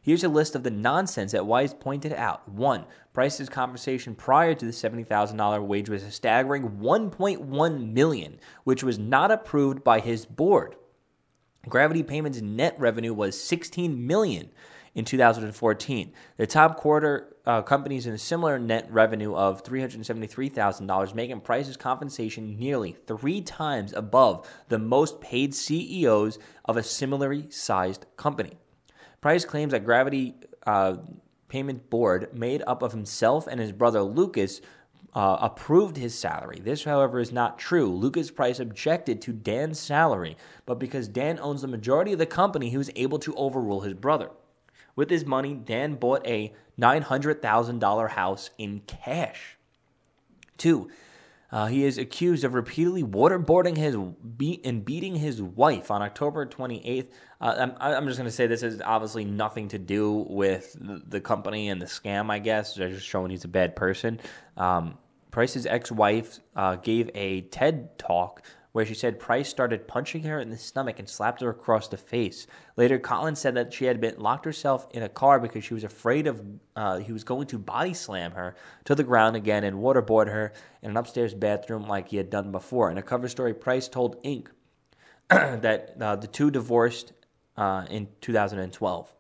Here's 0.03 0.25
a 0.25 0.31
list 0.31 0.55
of 0.55 0.63
the 0.63 0.71
nonsense 0.71 1.33
that 1.33 1.43
Weise 1.43 1.79
pointed 1.79 2.15
out. 2.15 2.49
One, 2.49 2.87
Price's 3.13 3.49
compensation 3.49 4.15
prior 4.15 4.55
to 4.55 4.65
the 4.65 4.71
$70,000 4.71 5.67
wage 5.67 5.89
was 5.89 6.03
a 6.03 6.11
staggering 6.11 6.79
1.1 6.81 7.93
million, 7.93 8.39
which 8.65 8.85
was 8.85 8.99
not 8.99 9.31
approved 9.31 9.83
by 9.83 10.01
his 10.01 10.27
board. 10.27 10.77
Gravity 11.69 12.03
Payments 12.03 12.41
net 12.41 12.77
revenue 12.79 13.13
was 13.13 13.41
16 13.43 14.07
million 14.07 14.51
in 14.95 15.05
2014. 15.05 16.13
The 16.37 16.47
top 16.47 16.77
quarter 16.77 17.37
uh, 17.47 17.63
companies 17.63 18.07
in 18.07 18.15
a 18.15 18.19
similar 18.19 18.59
net 18.59 18.87
revenue 18.91 19.35
of 19.35 19.65
$373,000, 19.65 21.15
making 21.15 21.41
Price's 21.41 21.77
compensation 21.77 22.59
nearly 22.59 22.97
three 23.07 23.41
times 23.41 23.93
above 23.93 24.49
the 24.69 24.79
most 24.79 25.21
paid 25.21 25.55
CEOs 25.55 26.39
of 26.65 26.77
a 26.77 26.83
similarly 26.83 27.51
sized 27.51 28.07
company. 28.17 28.57
Price 29.21 29.45
claims 29.45 29.73
that 29.73 29.85
Gravity 29.85 30.35
uh, 30.67 30.97
Payment 31.51 31.91
Board, 31.91 32.31
made 32.33 32.63
up 32.67 32.83
of 32.83 32.93
himself 32.93 33.47
and 33.47 33.61
his 33.61 33.73
brother 33.73 34.03
Lucas, 34.03 34.63
uh, 35.15 35.37
approved 35.41 35.97
his 35.97 36.17
salary. 36.19 36.61
This, 36.61 36.85
however, 36.85 37.19
is 37.19 37.33
not 37.33 37.59
true. 37.59 37.93
Lucas 37.93 38.31
Price 38.31 38.61
objected 38.61 39.21
to 39.23 39.33
Dan's 39.33 39.79
salary, 39.79 40.37
but 40.65 40.79
because 40.79 41.09
Dan 41.09 41.39
owns 41.41 41.63
the 41.63 41.69
majority 41.69 42.13
of 42.13 42.19
the 42.19 42.27
company, 42.27 42.71
he 42.71 42.79
was 42.79 42.91
able 42.97 43.19
to 43.19 43.35
overrule 43.35 43.81
his 43.81 43.95
brother. 43.95 44.31
With 44.97 45.11
his 45.11 45.27
money, 45.27 45.55
Dan 45.55 45.95
bought 45.95 46.27
a 46.27 46.53
$900,000 46.81 48.11
house 48.11 48.51
in 48.57 48.81
cash. 48.87 49.57
Two, 50.57 50.91
uh, 51.53 51.67
he 51.67 51.85
is 51.85 51.99
accused 51.99 52.45
of 52.45 52.55
repeatedly 52.55 53.03
waterboarding 53.03 53.77
his 53.77 53.97
beat 54.37 54.65
and 54.65 54.85
beating 54.85 55.17
his 55.17 55.43
wife 55.43 55.91
on 55.91 56.03
October 56.03 56.47
28th. 56.47 57.09
Uh, 57.41 57.55
I'm, 57.59 57.75
I'm, 57.81 58.07
just 58.07 58.19
going 58.19 58.29
to 58.29 58.35
say 58.35 58.47
this 58.47 58.61
has 58.61 58.81
obviously 58.81 59.25
nothing 59.25 59.69
to 59.69 59.79
do 59.79 60.27
with 60.29 60.77
the, 60.79 61.21
company 61.21 61.69
and 61.69 61.81
the 61.83 61.87
scam. 61.87 62.31
I 62.31 62.39
guess 62.39 62.75
they're 62.75 62.91
just 62.91 63.07
showing 63.07 63.31
he's 63.31 63.45
a 63.45 63.49
bad 63.49 63.75
person. 63.75 64.21
Um, 64.57 64.99
Price's 65.31 65.67
ex-wife 65.67 66.41
uh, 66.55 66.77
gave 66.77 67.11
a 67.15 67.43
TED 67.43 67.99
talk 67.99 68.43
where 68.73 68.87
she 68.87 68.95
said 68.95 69.19
Price 69.19 69.49
started 69.49 69.89
punching 69.89 70.23
her 70.23 70.39
in 70.39 70.51
the 70.51 70.57
stomach 70.57 70.99
and 70.99 71.09
slapped 71.09 71.41
her 71.41 71.51
across 71.51 71.89
the 71.89 71.97
face. 71.97 72.47
Later, 72.77 72.99
Collins 72.99 73.41
said 73.41 73.55
that 73.55 73.73
she 73.73 73.87
had 73.87 74.01
been 74.01 74.19
locked 74.19 74.45
herself 74.45 74.87
in 74.93 75.03
a 75.03 75.09
car 75.09 75.41
because 75.41 75.65
she 75.65 75.75
was 75.75 75.85
afraid 75.85 76.27
of 76.27 76.43
uh, 76.77 76.99
he 76.99 77.13
was 77.13 77.25
going 77.25 77.47
to 77.49 77.59
body 77.59 77.95
slam 77.95 78.33
her 78.33 78.55
to 78.85 78.95
the 78.95 79.05
ground 79.05 79.37
again 79.37 79.65
and 79.65 79.79
waterboard 79.79 80.29
her 80.29 80.53
in 80.83 80.91
an 80.91 80.97
upstairs 80.97 81.35
bathroom 81.35 81.83
like 81.83 82.09
he 82.09 82.17
had 82.17 82.31
done 82.31 82.53
before. 82.53 82.91
In 82.91 82.99
a 82.99 83.03
cover 83.03 83.29
story, 83.29 83.55
Price 83.55 83.89
told 83.89 84.23
Inc. 84.23 84.49
that 85.31 85.95
uh, 86.01 86.17
the 86.17 86.27
two 86.27 86.51
divorced 86.51 87.13
uh, 87.57 87.87
in 87.89 88.09
2012. 88.21 89.15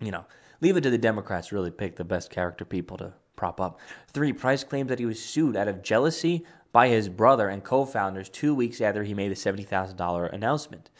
You 0.00 0.10
know, 0.10 0.24
leave 0.60 0.76
it 0.76 0.82
to 0.82 0.90
the 0.90 0.98
Democrats 0.98 1.52
really 1.52 1.70
pick 1.70 1.96
the 1.96 2.04
best 2.04 2.30
character 2.30 2.64
people 2.64 2.96
to 2.98 3.14
prop 3.34 3.60
up. 3.60 3.80
Three, 4.12 4.32
Price 4.32 4.64
claims 4.64 4.88
that 4.88 4.98
he 4.98 5.06
was 5.06 5.22
sued 5.22 5.56
out 5.56 5.68
of 5.68 5.82
jealousy 5.82 6.44
by 6.76 6.88
his 6.88 7.08
brother 7.08 7.48
and 7.48 7.64
co 7.64 7.86
founders 7.86 8.28
two 8.28 8.54
weeks 8.54 8.82
after 8.82 9.02
he 9.02 9.14
made 9.14 9.30
the 9.30 9.34
$70,000 9.34 10.30
announcement. 10.30 10.90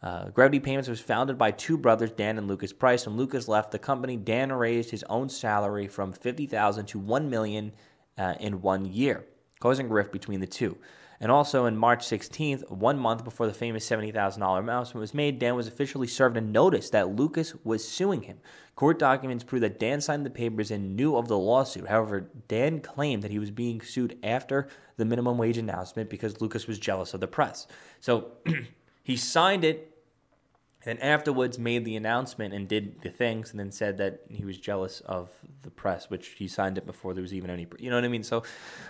Uh, 0.00 0.28
Gravity 0.28 0.60
Payments 0.60 0.88
was 0.88 1.00
founded 1.00 1.36
by 1.36 1.50
two 1.50 1.76
brothers, 1.76 2.12
Dan 2.12 2.38
and 2.38 2.46
Lucas 2.46 2.72
Price. 2.72 3.04
When 3.04 3.16
Lucas 3.16 3.48
left 3.48 3.72
the 3.72 3.80
company, 3.80 4.16
Dan 4.16 4.52
raised 4.52 4.92
his 4.92 5.02
own 5.08 5.28
salary 5.28 5.88
from 5.88 6.12
50,000 6.12 6.86
to 6.86 7.00
1 7.00 7.28
million 7.28 7.72
uh, 8.16 8.34
in 8.38 8.62
one 8.62 8.84
year, 8.84 9.24
causing 9.58 9.88
rift 9.88 10.12
between 10.12 10.38
the 10.38 10.46
two. 10.46 10.78
And 11.20 11.30
also 11.30 11.66
in 11.66 11.76
March 11.76 12.04
16th, 12.04 12.70
one 12.70 12.98
month 12.98 13.24
before 13.24 13.46
the 13.46 13.52
famous 13.52 13.88
$70,000 13.88 14.58
announcement 14.58 15.00
was 15.00 15.14
made, 15.14 15.38
Dan 15.38 15.54
was 15.54 15.68
officially 15.68 16.06
served 16.06 16.36
a 16.36 16.40
notice 16.40 16.90
that 16.90 17.16
Lucas 17.16 17.54
was 17.64 17.86
suing 17.86 18.22
him. 18.22 18.38
Court 18.74 18.98
documents 18.98 19.44
prove 19.44 19.62
that 19.62 19.78
Dan 19.78 20.00
signed 20.00 20.26
the 20.26 20.30
papers 20.30 20.70
and 20.70 20.96
knew 20.96 21.16
of 21.16 21.28
the 21.28 21.38
lawsuit. 21.38 21.88
However, 21.88 22.28
Dan 22.48 22.80
claimed 22.80 23.22
that 23.22 23.30
he 23.30 23.38
was 23.38 23.50
being 23.50 23.80
sued 23.80 24.18
after 24.22 24.68
the 24.96 25.04
minimum 25.04 25.38
wage 25.38 25.58
announcement 25.58 26.10
because 26.10 26.40
Lucas 26.40 26.66
was 26.66 26.78
jealous 26.78 27.14
of 27.14 27.20
the 27.20 27.28
press. 27.28 27.66
So 28.00 28.32
he 29.02 29.16
signed 29.16 29.64
it 29.64 29.93
and 30.84 30.98
then 30.98 31.06
afterwards 31.08 31.58
made 31.58 31.84
the 31.84 31.96
announcement 31.96 32.52
and 32.52 32.68
did 32.68 33.00
the 33.02 33.08
things 33.10 33.50
and 33.50 33.60
then 33.60 33.70
said 33.70 33.98
that 33.98 34.20
he 34.28 34.44
was 34.44 34.58
jealous 34.58 35.00
of 35.00 35.30
the 35.62 35.70
press, 35.70 36.10
which 36.10 36.28
he 36.28 36.46
signed 36.46 36.76
it 36.76 36.84
before 36.84 37.14
there 37.14 37.22
was 37.22 37.32
even 37.32 37.50
any, 37.50 37.66
you 37.78 37.88
know 37.90 37.96
what 37.96 38.04
I 38.04 38.08
mean? 38.08 38.22
So, 38.22 38.42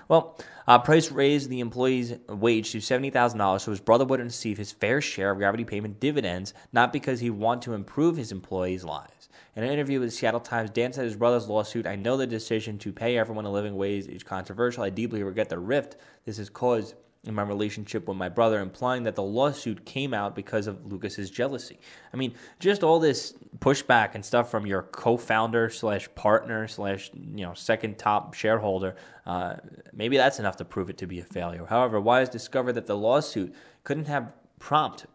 well, 0.09 0.39
uh, 0.67 0.79
Price 0.79 1.13
raised 1.13 1.51
the 1.51 1.61
employee's 1.61 2.15
wage 2.29 2.73
to 2.73 2.79
$70,000 2.79 3.61
so 3.61 3.71
his 3.71 3.81
brother 3.81 4.05
wouldn't 4.05 4.29
receive 4.29 4.59
his 4.59 4.73
fair 4.73 5.01
share 5.01 5.31
of 5.31 5.39
gravity 5.39 5.65
payment 5.65 6.01
dividends, 6.01 6.53
not 6.73 6.93
because 6.93 7.21
he 7.21 7.31
wanted 7.31 7.63
to 7.63 7.75
improve 7.75 8.17
his 8.17 8.33
employees' 8.33 8.85
lives. 8.85 9.29
In 9.57 9.63
an 9.63 9.71
interview 9.71 10.01
with 10.01 10.09
the 10.09 10.17
Seattle 10.17 10.41
Times, 10.41 10.71
Dan 10.71 10.93
said 10.93 11.05
his 11.05 11.15
brother's 11.15 11.47
lawsuit, 11.47 11.87
I 11.87 11.95
know 11.95 12.17
the 12.17 12.27
decision 12.27 12.77
to 12.79 12.93
pay 12.93 13.17
everyone 13.17 13.45
a 13.45 13.53
living 13.53 13.77
wage 13.77 14.07
is 14.09 14.25
controversial. 14.25 14.83
I 14.83 14.91
deeply 14.91 15.23
regret 15.23 15.49
the 15.49 15.61
rift 15.61 15.97
this 16.25 16.39
has 16.39 16.51
caused 16.51 16.97
in 17.27 17.35
my 17.35 17.43
relationship 17.43 18.07
with 18.07 18.17
my 18.17 18.29
brother, 18.29 18.61
implying 18.61 19.05
that 19.05 19.15
the 19.15 19.23
lawsuit 19.23 19.85
came 19.85 20.13
out 20.13 20.35
because 20.35 20.67
of 20.67 20.85
Lucas's 20.87 21.31
jealousy. 21.31 21.79
I 22.13 22.17
mean, 22.17 22.35
just 22.59 22.83
all 22.83 22.99
this 22.99 23.35
pushback 23.59 24.15
and 24.15 24.25
stuff 24.25 24.51
from 24.51 24.67
your 24.67 24.83
co-founder 24.83 25.71
slash 25.71 26.09
partner 26.15 26.69
slash 26.69 27.11
you 27.15 27.45
know 27.45 27.55
second 27.55 27.99
top 27.99 28.35
shareholder. 28.35 28.97
Uh, 29.27 29.57
maybe 29.93 30.17
that's 30.17 30.39
enough 30.39 30.57
to 30.57 30.65
prove 30.65 30.91
it 30.91 30.99
to 30.99 31.07
be 31.07 31.21
a 31.21 31.25
failure. 31.25 31.67
However, 31.67 32.01
Weise 32.01 32.31
discovered 32.31 32.73
that 32.73 32.87
the 32.87 32.97
lawsuit 32.97 33.55
couldn't 33.85 34.07
have 34.07 34.35
prompt 34.59 35.07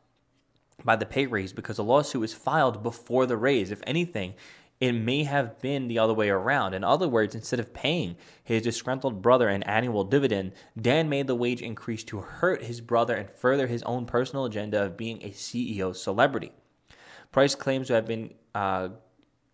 by 0.83 0.95
the 0.95 1.05
pay 1.05 1.25
raise 1.25 1.53
because 1.53 1.77
the 1.77 1.83
lawsuit 1.83 2.21
was 2.21 2.33
filed 2.33 2.81
before 2.83 3.25
the 3.25 3.37
raise. 3.37 3.71
If 3.71 3.81
anything, 3.85 4.33
it 4.79 4.93
may 4.93 5.23
have 5.23 5.59
been 5.59 5.87
the 5.87 5.99
other 5.99 6.13
way 6.13 6.29
around. 6.29 6.73
In 6.73 6.83
other 6.83 7.07
words, 7.07 7.35
instead 7.35 7.59
of 7.59 7.73
paying 7.73 8.15
his 8.43 8.61
disgruntled 8.61 9.21
brother 9.21 9.49
an 9.49 9.63
annual 9.63 10.05
dividend, 10.05 10.53
Dan 10.79 11.09
made 11.09 11.27
the 11.27 11.35
wage 11.35 11.61
increase 11.61 12.03
to 12.05 12.21
hurt 12.21 12.63
his 12.63 12.79
brother 12.79 13.15
and 13.15 13.29
further 13.29 13.67
his 13.67 13.83
own 13.83 14.05
personal 14.05 14.45
agenda 14.45 14.83
of 14.83 14.95
being 14.95 15.21
a 15.21 15.31
CEO 15.31 15.93
celebrity. 15.93 16.53
Price 17.31 17.55
claims 17.55 17.87
to 17.87 17.93
have 17.93 18.05
been 18.05 18.33
uh, 18.55 18.89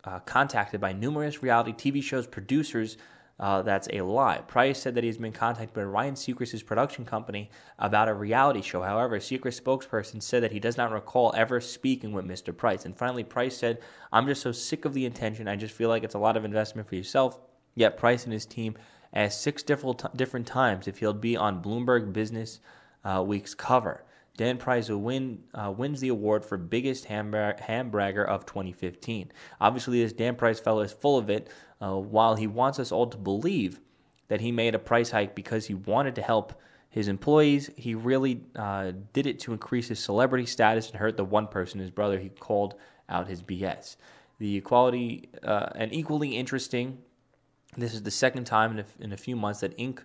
uh, 0.04 0.20
contacted 0.20 0.80
by 0.80 0.94
numerous 0.94 1.42
reality 1.42 1.74
TV 1.74 2.04
shows 2.04 2.28
producers 2.28 2.98
uh, 3.38 3.62
that's 3.62 3.89
a 3.91 4.02
lie. 4.02 4.38
Price 4.48 4.80
said 4.80 4.95
that 4.95 5.04
he's 5.04 5.17
been 5.17 5.34
contacted 5.34 5.74
by 5.74 5.84
Ryan 5.84 6.15
Seacrest's 6.15 6.63
production 6.63 7.04
company 7.04 7.50
about 7.78 8.08
a 8.08 8.13
reality 8.13 8.62
show. 8.62 8.82
However, 8.82 9.19
Seacrest 9.19 9.62
spokesperson 9.62 10.21
said 10.21 10.41
that 10.43 10.54
he 10.54 10.60
does 10.60 10.78
not 10.78 10.91
recall 10.91 11.34
ever 11.36 11.60
speaking 11.60 12.13
with 12.13 12.26
Mr. 12.26 12.56
Price. 12.56 12.86
And 12.86 12.98
finally, 12.98 13.26
Price 13.26 13.58
said, 13.58 13.80
I'm 14.13 14.26
just 14.26 14.41
so 14.41 14.54
sick 14.54 14.86
of 14.86 14.93
the 14.93 15.06
attention. 15.06 15.50
I 15.50 15.58
just 15.58 15.74
feel 15.74 15.89
like 15.89 16.04
it's 16.04 16.15
a 16.15 16.19
lot 16.19 16.38
of 16.38 16.45
investment 16.45 16.88
for 16.88 16.95
yourself. 16.95 17.39
Yet 17.76 17.98
Price 17.98 18.24
and 18.24 18.32
his 18.32 18.45
team 18.45 18.78
asked 19.13 19.41
six 19.41 19.63
different, 19.63 20.06
different 20.15 20.48
times 20.48 20.88
if 20.88 21.00
he'll 21.00 21.13
be 21.13 21.36
on 21.36 21.62
Bloomberg 21.62 22.13
Business 22.13 22.62
uh, 23.04 23.21
Week's 23.26 23.54
cover. 23.54 24.06
Dan 24.38 24.58
Price 24.58 24.89
win, 24.89 25.43
uh, 25.54 25.71
wins 25.76 26.02
the 26.02 26.10
award 26.10 26.43
for 26.43 26.58
biggest 26.58 27.06
hambragger 27.06 28.26
of 28.26 28.45
2015. 28.45 29.32
Obviously, 29.62 30.02
this 30.02 30.13
Dan 30.13 30.36
Price 30.36 30.60
fellow 30.60 30.82
is 30.82 30.91
full 30.91 31.17
of 31.17 31.30
it. 31.30 31.50
Uh, 31.82 31.95
while 31.95 32.36
he 32.36 32.48
wants 32.48 32.80
us 32.80 32.91
all 32.91 33.08
to 33.08 33.17
believe 33.17 33.80
that 34.28 34.41
he 34.41 34.52
made 34.52 34.76
a 34.76 34.80
price 34.80 35.12
hike 35.12 35.36
because 35.36 35.67
he 35.67 35.74
wanted 35.74 36.15
to 36.15 36.21
help 36.21 36.60
his 36.89 37.08
employees, 37.08 37.69
he 37.76 37.95
really 37.95 38.41
uh, 38.56 38.91
did 39.13 39.28
it 39.28 39.39
to 39.39 39.52
increase 39.52 39.89
his 39.89 40.00
celebrity 40.00 40.45
status 40.45 40.89
and 40.89 41.00
hurt 41.00 41.17
the 41.17 41.26
one 41.26 41.48
person, 41.48 41.80
his 41.80 41.91
brother. 41.91 42.19
He 42.19 42.30
called 42.30 42.76
out 43.10 43.28
his 43.28 43.43
BS. 43.43 43.98
The 44.39 44.58
equality 44.58 45.30
uh, 45.43 45.67
and 45.76 45.93
equally 45.93 46.36
interesting. 46.36 47.00
This 47.78 47.93
is 47.93 48.04
the 48.04 48.12
second 48.12 48.45
time 48.45 48.71
in 48.71 48.80
a, 48.80 48.86
in 49.00 49.13
a 49.13 49.17
few 49.17 49.36
months 49.36 49.60
that 49.60 49.78
Inc 49.78 50.00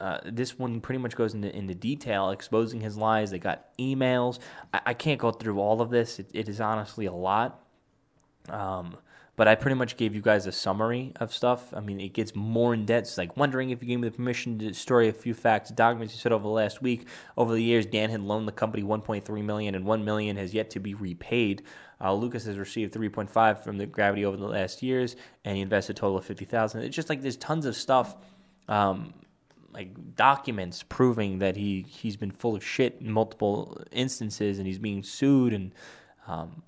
uh, 0.00 0.18
this 0.24 0.58
one 0.58 0.80
pretty 0.80 0.98
much 0.98 1.14
goes 1.14 1.34
into, 1.34 1.54
into 1.54 1.74
detail, 1.74 2.30
exposing 2.30 2.80
his 2.80 2.96
lies. 2.96 3.30
They 3.30 3.38
got 3.38 3.76
emails. 3.78 4.38
I, 4.72 4.80
I 4.86 4.94
can't 4.94 5.20
go 5.20 5.30
through 5.30 5.60
all 5.60 5.80
of 5.80 5.90
this. 5.90 6.18
it, 6.18 6.30
it 6.32 6.48
is 6.48 6.60
honestly 6.60 7.06
a 7.06 7.12
lot. 7.12 7.60
Um, 8.48 8.96
but 9.36 9.48
I 9.48 9.54
pretty 9.54 9.76
much 9.76 9.96
gave 9.96 10.14
you 10.14 10.20
guys 10.20 10.46
a 10.46 10.52
summary 10.52 11.12
of 11.16 11.32
stuff. 11.32 11.72
I 11.72 11.80
mean, 11.80 11.98
it 11.98 12.12
gets 12.12 12.34
more 12.34 12.74
in 12.74 12.84
depth. 12.84 13.08
It's 13.08 13.18
like 13.18 13.36
wondering 13.36 13.70
if 13.70 13.82
you 13.82 13.88
gave 13.88 14.00
me 14.00 14.08
the 14.08 14.14
permission 14.14 14.58
to 14.58 14.74
story 14.74 15.08
a 15.08 15.12
few 15.12 15.32
facts, 15.32 15.70
documents 15.70 16.12
you 16.12 16.20
said 16.20 16.32
over 16.32 16.42
the 16.42 16.50
last 16.50 16.82
week. 16.82 17.06
Over 17.38 17.54
the 17.54 17.62
years, 17.62 17.86
Dan 17.86 18.10
had 18.10 18.20
loaned 18.20 18.48
the 18.48 18.52
company 18.52 18.82
1.3 18.82 19.44
million, 19.44 19.74
and 19.74 19.86
1 19.86 20.04
million 20.04 20.36
has 20.36 20.52
yet 20.52 20.68
to 20.70 20.80
be 20.80 20.92
repaid. 20.92 21.62
Uh, 22.02 22.12
Lucas 22.12 22.44
has 22.44 22.58
received 22.58 22.92
3.5 22.94 23.64
from 23.64 23.78
the 23.78 23.86
Gravity 23.86 24.26
over 24.26 24.36
the 24.36 24.46
last 24.46 24.82
years, 24.82 25.16
and 25.44 25.56
he 25.56 25.62
invested 25.62 25.96
a 25.96 26.00
total 26.00 26.18
of 26.18 26.24
50,000. 26.26 26.82
It's 26.82 26.96
just 26.96 27.08
like 27.08 27.22
there's 27.22 27.36
tons 27.38 27.64
of 27.64 27.76
stuff. 27.76 28.16
Um, 28.68 29.14
like 29.72 30.16
documents 30.16 30.84
proving 30.88 31.38
that 31.38 31.56
he 31.56 31.84
he's 31.88 32.16
been 32.16 32.30
full 32.30 32.56
of 32.56 32.64
shit 32.64 32.98
in 33.00 33.10
multiple 33.10 33.80
instances 33.92 34.58
and 34.58 34.66
he's 34.66 34.78
being 34.78 35.02
sued 35.02 35.52
and 35.52 35.74
um, 36.26 36.62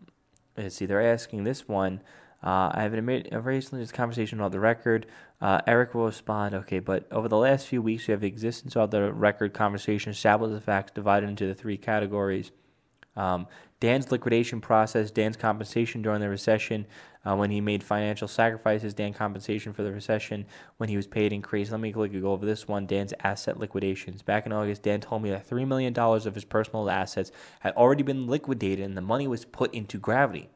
let's 0.56 0.76
see 0.76 0.86
they're 0.86 1.02
asking 1.12 1.44
this 1.44 1.68
one 1.68 2.00
Uh, 2.42 2.70
I 2.74 2.82
have 2.82 2.92
admitted 2.92 3.32
recently 3.44 3.82
this 3.84 3.92
conversation 3.92 4.40
on 4.40 4.50
the 4.50 4.58
record. 4.58 5.06
Uh, 5.40 5.60
Eric 5.66 5.94
will 5.94 6.06
respond, 6.06 6.54
okay, 6.54 6.80
but 6.80 7.06
over 7.12 7.28
the 7.28 7.36
last 7.36 7.66
few 7.68 7.80
weeks, 7.80 8.08
we 8.08 8.12
have 8.12 8.24
existence 8.24 8.76
of 8.76 8.90
the 8.90 9.12
record 9.12 9.52
conversation 9.54 10.10
established 10.10 10.52
the 10.52 10.60
facts 10.60 10.92
divided 10.92 11.28
into 11.28 11.46
the 11.46 11.54
three 11.54 11.76
categories. 11.76 12.50
Um, 13.16 13.46
Dan's 13.82 14.12
liquidation 14.12 14.60
process, 14.60 15.10
Dan's 15.10 15.36
compensation 15.36 16.02
during 16.02 16.20
the 16.20 16.28
recession, 16.28 16.86
uh, 17.26 17.34
when 17.34 17.50
he 17.50 17.60
made 17.60 17.82
financial 17.82 18.28
sacrifices, 18.28 18.94
Dan 18.94 19.12
compensation 19.12 19.72
for 19.72 19.82
the 19.82 19.90
recession, 19.90 20.46
when 20.76 20.88
he 20.88 20.96
was 20.96 21.08
paid 21.08 21.32
increase. 21.32 21.72
Let 21.72 21.80
me 21.80 21.90
quickly 21.90 22.20
go 22.20 22.30
over 22.30 22.46
this 22.46 22.68
one. 22.68 22.86
Dan's 22.86 23.12
asset 23.24 23.58
liquidations. 23.58 24.22
Back 24.22 24.46
in 24.46 24.52
August, 24.52 24.84
Dan 24.84 25.00
told 25.00 25.24
me 25.24 25.30
that 25.30 25.50
$3 25.50 25.66
million 25.66 25.98
of 25.98 26.32
his 26.32 26.44
personal 26.44 26.88
assets 26.88 27.32
had 27.58 27.74
already 27.74 28.04
been 28.04 28.28
liquidated 28.28 28.84
and 28.84 28.96
the 28.96 29.00
money 29.00 29.26
was 29.26 29.44
put 29.44 29.74
into 29.74 29.98
Gravity. 29.98 30.48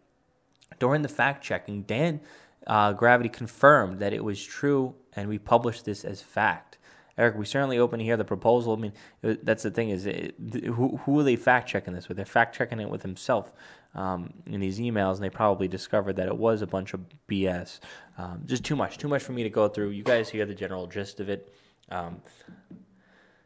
During 0.79 1.03
the 1.03 1.09
fact 1.09 1.43
checking, 1.43 1.83
Dan 1.83 2.21
uh, 2.69 2.93
Gravity 2.93 3.29
confirmed 3.29 3.99
that 3.99 4.13
it 4.13 4.23
was 4.23 4.41
true, 4.41 4.95
and 5.17 5.29
we 5.29 5.39
published 5.39 5.85
this 5.85 6.05
as 6.05 6.23
fact. 6.23 6.76
Eric, 7.19 7.37
we 7.37 7.47
certainly 7.47 7.79
open 7.79 7.99
to 7.99 8.05
hear 8.05 8.17
the 8.17 8.25
proposal. 8.25 8.75
I 8.75 8.77
mean, 8.77 8.93
that's 9.23 9.63
the 9.63 9.71
thing 9.71 9.89
is, 9.89 10.05
it, 10.05 10.35
who, 10.67 10.99
who 11.05 11.19
are 11.19 11.23
they 11.23 11.37
fact 11.37 11.69
checking 11.69 11.95
this 11.95 12.09
with? 12.09 12.19
They're 12.19 12.27
fact 12.27 12.55
checking 12.55 12.79
it 12.79 12.91
with 12.91 13.03
himself 13.03 13.55
um, 13.95 14.35
in 14.45 14.61
these 14.61 14.79
emails, 14.79 15.15
and 15.15 15.25
they 15.25 15.31
probably 15.31 15.67
discovered 15.67 16.17
that 16.17 16.29
it 16.29 16.37
was 16.37 16.61
a 16.61 16.67
bunch 16.67 16.93
of 16.93 17.01
BS. 17.29 17.81
Um, 18.19 18.43
just 18.45 18.65
too 18.65 18.77
much, 18.77 18.99
too 18.99 19.09
much 19.09 19.23
for 19.23 19.33
me 19.33 19.43
to 19.43 19.51
go 19.51 19.67
through. 19.69 19.91
You 19.91 20.03
guys 20.03 20.29
hear 20.29 20.45
the 20.45 20.55
general 20.55 20.87
gist 20.87 21.21
of 21.21 21.31
it. 21.31 21.55
Um, 21.91 22.21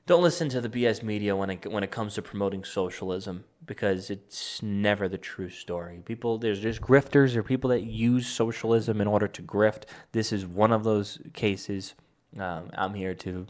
don't 0.07 0.23
listen 0.23 0.49
to 0.49 0.61
the 0.61 0.69
BS 0.69 1.05
media 1.05 1.37
when 1.37 1.51
it 1.51 1.71
when 1.71 1.85
it 1.85 1.93
comes 1.93 2.15
to 2.15 2.23
promoting 2.23 2.65
socialism 2.65 3.45
because 3.65 4.11
it's 4.11 4.61
never 4.61 5.09
the 5.09 5.19
true 5.19 5.49
story. 5.49 6.03
People 6.05 6.39
there's 6.39 6.59
just 6.59 6.81
grifters 6.81 7.37
or 7.37 7.45
people 7.45 7.71
that 7.71 7.85
use 7.85 8.27
socialism 8.27 9.01
in 9.01 9.07
order 9.07 9.29
to 9.29 9.43
grift. 9.43 9.85
This 10.11 10.33
is 10.33 10.45
one 10.45 10.73
of 10.73 10.83
those 10.83 11.21
cases. 11.33 11.95
Um, 12.37 12.71
I'm 12.75 12.95
here 12.95 13.15
to 13.15 13.47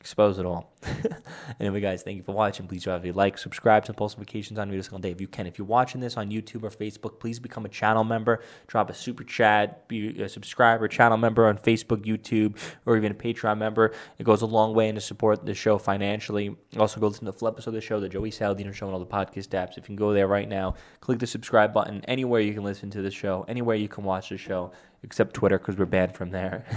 expose 0.00 0.38
it 0.38 0.46
all. 0.46 0.72
anyway, 1.60 1.78
guys, 1.78 2.02
thank 2.02 2.16
you 2.16 2.22
for 2.22 2.32
watching. 2.32 2.66
Please 2.66 2.84
drop 2.84 3.04
a 3.04 3.12
like, 3.12 3.36
subscribe 3.36 3.84
to 3.84 3.92
post 3.92 4.16
notifications 4.16 4.58
on 4.58 4.68
every 4.68 4.82
single 4.82 4.98
day 4.98 5.10
if 5.10 5.20
you 5.20 5.28
can. 5.28 5.46
If 5.46 5.58
you're 5.58 5.66
watching 5.66 6.00
this 6.00 6.16
on 6.16 6.30
YouTube 6.30 6.62
or 6.62 6.70
Facebook, 6.70 7.20
please 7.20 7.38
become 7.38 7.66
a 7.66 7.68
channel 7.68 8.02
member. 8.02 8.42
Drop 8.66 8.88
a 8.88 8.94
super 8.94 9.24
chat, 9.24 9.86
be 9.88 10.22
a 10.22 10.28
subscriber, 10.28 10.88
channel 10.88 11.18
member 11.18 11.46
on 11.46 11.58
Facebook, 11.58 12.04
YouTube, 12.04 12.56
or 12.86 12.96
even 12.96 13.12
a 13.12 13.14
Patreon 13.14 13.58
member. 13.58 13.92
It 14.18 14.24
goes 14.24 14.40
a 14.40 14.46
long 14.46 14.74
way 14.74 14.90
to 14.90 15.00
support 15.00 15.44
the 15.44 15.54
show 15.54 15.76
financially. 15.76 16.56
Also, 16.78 16.98
go 16.98 17.08
listen 17.08 17.26
to 17.26 17.32
the 17.32 17.38
full 17.38 17.48
episode 17.48 17.70
of 17.70 17.74
the 17.74 17.80
show, 17.82 18.00
the 18.00 18.08
Joey 18.08 18.30
Saladino 18.30 18.72
Show, 18.72 18.86
and 18.86 18.94
all 18.94 19.00
the 19.00 19.06
podcast 19.06 19.48
apps. 19.48 19.72
If 19.72 19.78
you 19.78 19.82
can 19.82 19.96
go 19.96 20.14
there 20.14 20.26
right 20.26 20.48
now, 20.48 20.74
click 21.00 21.18
the 21.18 21.26
subscribe 21.26 21.74
button 21.74 22.02
anywhere 22.06 22.40
you 22.40 22.54
can 22.54 22.64
listen 22.64 22.90
to 22.90 23.02
the 23.02 23.10
show, 23.10 23.44
anywhere 23.48 23.76
you 23.76 23.88
can 23.88 24.04
watch 24.04 24.30
the 24.30 24.38
show, 24.38 24.72
except 25.02 25.34
Twitter 25.34 25.58
because 25.58 25.76
we're 25.76 25.84
banned 25.84 26.14
from 26.14 26.30
there. 26.30 26.64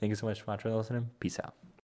thank 0.00 0.10
you 0.10 0.16
so 0.16 0.26
much 0.26 0.42
for 0.42 0.50
watching 0.50 0.72
and 0.72 0.78
listening. 0.78 1.10
Peace 1.20 1.38
out. 1.38 1.54